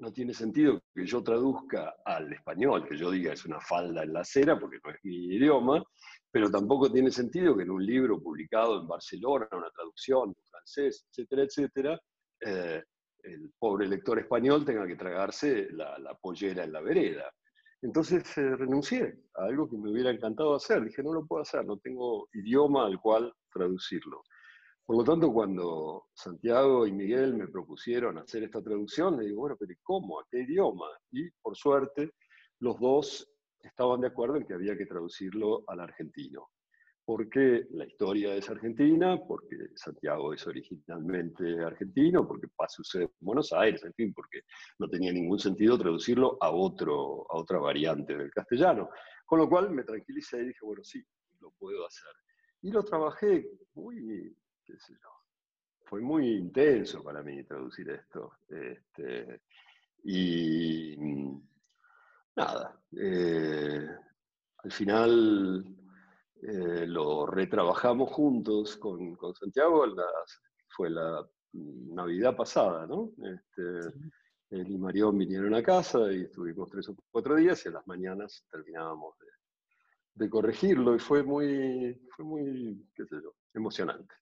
[0.00, 4.14] no tiene sentido que yo traduzca al español, que yo diga es una falda en
[4.14, 5.84] la acera, porque no es mi idioma,
[6.30, 11.06] pero tampoco tiene sentido que en un libro publicado en Barcelona, una traducción en francés,
[11.10, 12.00] etcétera, etcétera,
[12.40, 12.82] eh,
[13.22, 17.30] el pobre lector español tenga que tragarse la, pollera en la vereda.
[17.82, 20.82] Entonces eh, renuncié a algo que me hubiera encantado hacer.
[20.82, 24.22] Dije, no lo puedo hacer, no tengo idioma al cual traducirlo.
[24.86, 29.56] Por lo tanto, cuando Santiago y Miguel me propusieron hacer esta traducción, le digo, bueno,
[29.58, 30.18] pero ¿cómo?
[30.18, 30.86] ¿A qué idioma?
[31.12, 32.10] Y por suerte,
[32.58, 33.30] los dos
[33.62, 36.48] estaban de acuerdo en que había que traducirlo al argentino.
[37.04, 43.82] Porque la historia es argentina, porque Santiago es originalmente argentino, porque pasa en Buenos Aires,
[43.84, 44.42] en fin, porque
[44.78, 48.90] no tenía ningún sentido traducirlo a, otro, a otra variante del castellano.
[49.26, 51.02] Con lo cual me tranquilicé y dije, bueno, sí,
[51.40, 52.12] lo puedo hacer.
[52.62, 54.36] Y lo trabajé muy
[55.90, 58.34] fue muy intenso para mí traducir esto.
[58.48, 59.42] Este,
[60.04, 60.96] y
[62.36, 63.88] nada, eh,
[64.58, 65.64] al final
[66.42, 69.84] eh, lo retrabajamos juntos con, Santiago,
[70.68, 73.10] fue la Navidad pasada, ¿no?
[73.24, 73.92] Este,
[74.50, 77.86] él y Marión vinieron a casa y estuvimos tres o cuatro días y a las
[77.88, 79.26] mañanas terminábamos de,
[80.14, 84.14] de corregirlo y fue muy, fue muy, qué sé yo, emocionante.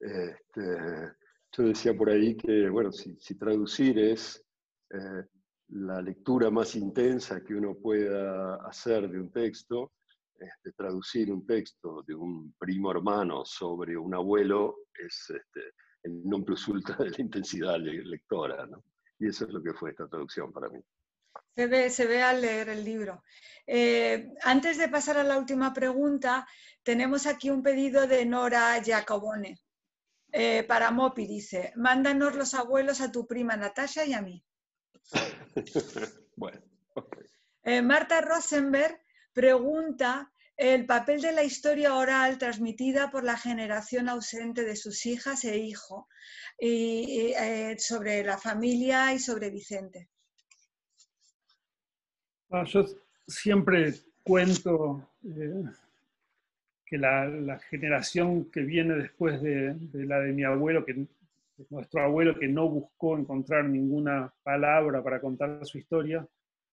[0.00, 1.12] Este,
[1.52, 4.44] yo decía por ahí que, bueno, si, traducir es
[4.90, 5.24] eh,
[5.68, 9.92] la lectura más intensa que uno pueda hacer de un texto,
[10.38, 16.44] este, traducir un texto de un primo hermano sobre un abuelo es este, el non
[16.44, 18.84] plus ultra de la intensidad lectora, ¿no?
[19.18, 20.80] Y eso es lo que fue esta traducción para mí.
[21.54, 23.22] Se ve, se ve al leer el libro.
[23.66, 26.46] Eh, antes de pasar a la última pregunta,
[26.82, 29.58] tenemos aquí un pedido de Nora Giacobone.
[30.38, 34.44] Eh, para Mopi dice, mándanos los abuelos a tu prima Natasha y a mí.
[36.36, 36.60] bueno,
[37.62, 39.00] eh, Marta Rosenberg
[39.32, 45.42] pregunta el papel de la historia oral transmitida por la generación ausente de sus hijas
[45.44, 46.06] e hijo
[46.58, 50.10] y, eh, sobre la familia y sobre Vicente.
[52.50, 52.84] Ah, yo
[53.26, 55.08] siempre cuento
[56.86, 61.06] que la, generación que viene después de, la de mi abuelo, que
[61.70, 66.26] nuestro abuelo que no buscó encontrar ninguna palabra para contar su historia,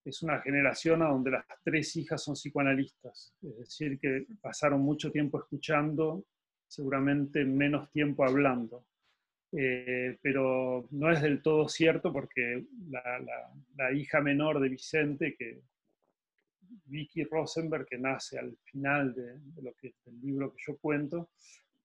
[0.06, 5.11] es una generación a donde las tres hijas son psicoanalistas, es decir, que pasaron mucho
[5.11, 6.26] tiempo escuchando,
[6.68, 8.85] seguramente menos tiempo hablando.
[9.56, 15.61] Eh, pero no es del todo cierto porque la, hija menor de Vicente, que
[16.86, 21.30] Vicky Rosenberg, que nace al final de, lo que, del libro que yo cuento,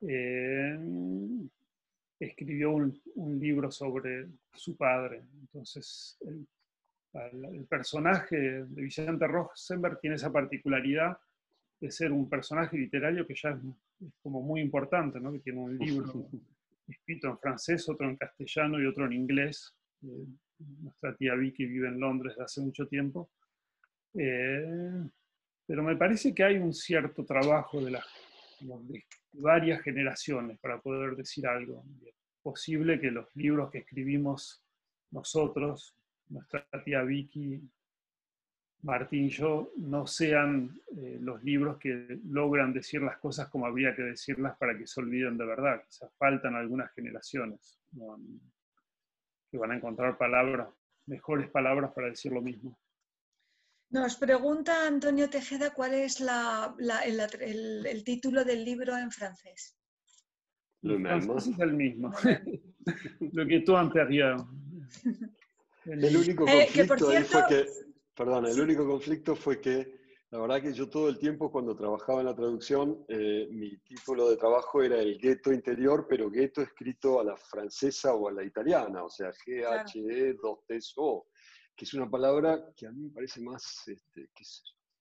[0.01, 0.79] eh,
[2.19, 5.23] escribió un, libro sobre su padre.
[5.41, 6.47] Entonces, el,
[7.55, 11.19] el, personaje de Vicente Rosenberg tiene esa particularidad
[11.81, 13.59] de ser un personaje literario que ya es,
[14.23, 15.33] como muy importante, ¿no?
[15.33, 16.07] que tiene un libro
[16.89, 19.75] escrito en francés, otro en castellano y otro en inglés.
[20.03, 20.27] Eh,
[20.81, 23.31] nuestra tía Vicky vive en Londres desde hace mucho tiempo.
[24.15, 25.05] Eh,
[25.67, 28.07] pero me parece que hay un cierto trabajo de, las,
[29.33, 31.85] varias generaciones para poder decir algo.
[32.05, 34.63] Es posible que los libros que escribimos
[35.11, 35.95] nosotros,
[36.29, 37.61] nuestra tía Vicky,
[38.83, 43.95] Martín y yo, no sean eh, los libros que logran decir las cosas como habría
[43.95, 45.83] que decirlas para que se olviden de verdad.
[45.85, 47.81] Quizás faltan algunas generaciones
[49.51, 50.69] que van a encontrar palabras,
[51.07, 52.79] mejores palabras para decir lo mismo.
[53.91, 59.79] Nos pregunta Antonio Tejeda cuál es el, título del libro en francés.
[60.83, 61.39] Lo mismo.
[61.39, 62.13] Es el mismo.
[63.33, 64.47] lo que tú anterior.
[65.87, 67.67] El único eh, conflicto fue que,
[68.15, 69.99] perdón, el único conflicto fue que
[70.31, 74.29] la verdad que yo todo el tiempo cuando trabajaba en la traducción, eh, mi título
[74.29, 78.45] de trabajo era el gueto interior, pero gueto escrito a la francesa o a la
[78.45, 81.27] italiana, o sea, G-H-E, 2-T-O,
[81.79, 84.45] que es una palabra que a mí me parece más, este, que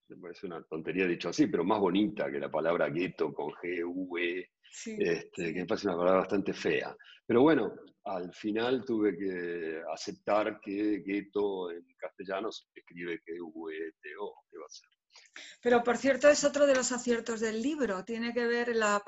[0.09, 4.51] me parece una tontería dicho así, pero más bonita que la palabra gueto con G-U-E,
[4.85, 6.95] este, que me parece una palabra bastante fea.
[7.25, 7.73] Pero bueno,
[8.05, 14.43] al final tuve que aceptar que gueto en castellano se escribe que v t o
[14.49, 14.89] ¿qué va a ser?
[15.63, 18.05] Pero por cierto, es otro de los aciertos del libro.
[18.05, 19.03] Tiene que ver la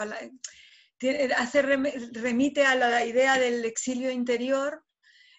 [1.37, 4.83] hace remite a la idea del exilio interior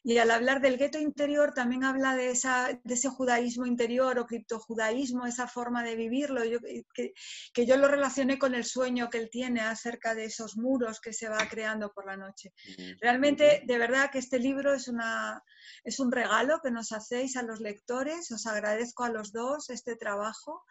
[0.02, 4.26] y al hablar del gueto interior también habla de, esa, de ese judaísmo interior o
[4.26, 6.58] criptojudaísmo, esa forma de vivirlo, yo,
[6.94, 7.12] que,
[7.52, 11.12] que, yo lo relacioné con el sueño que él tiene acerca de esos muros que
[11.12, 12.52] se va creando por la noche.
[13.00, 15.42] Realmente, de verdad que este libro es, una,
[15.84, 19.96] es un regalo que nos hacéis a los lectores, os agradezco a los dos este
[19.96, 20.64] trabajo.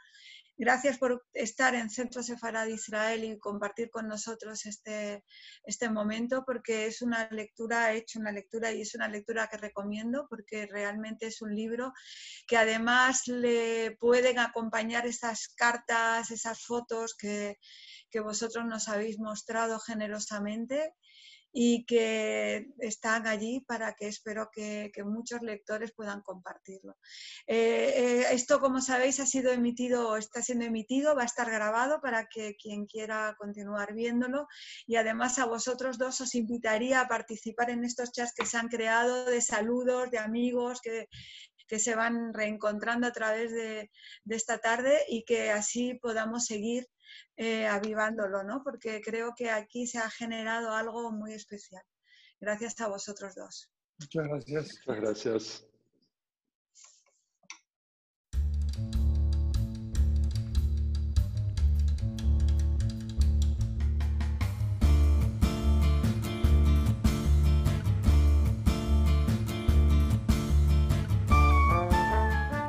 [0.61, 5.23] Gracias por estar en Centro Sefarad Israel y compartir con nosotros este,
[5.63, 9.55] este momento, porque es una lectura, he hecho una lectura y es una lectura que
[9.55, 11.93] recomiendo, porque realmente es un libro
[12.45, 17.57] que además le pueden acompañar esas cartas, esas fotos que,
[18.11, 20.93] que vosotros nos habéis mostrado generosamente
[21.51, 26.97] y que están allí para que espero que, muchos lectores puedan compartirlo.
[27.47, 32.01] Eh, eh, esto, como sabéis, ha sido emitido, está siendo emitido, va a estar grabado
[32.01, 34.47] para que quien quiera continuar viéndolo
[34.85, 38.67] y además a vosotros dos os invitaría a participar en estos chats que se han
[38.67, 41.07] creado de saludos, de amigos, que,
[41.69, 43.91] que se van reencontrando a través de,
[44.23, 46.87] de esta tarde y que así podamos seguir
[47.37, 48.61] eh, avivándolo, ¿no?
[48.63, 51.83] Porque creo que aquí se ha generado algo muy especial.
[52.41, 53.71] Gracias a vosotros dos.
[53.99, 54.79] Muchas gracias.
[54.85, 55.68] Muchas gracias.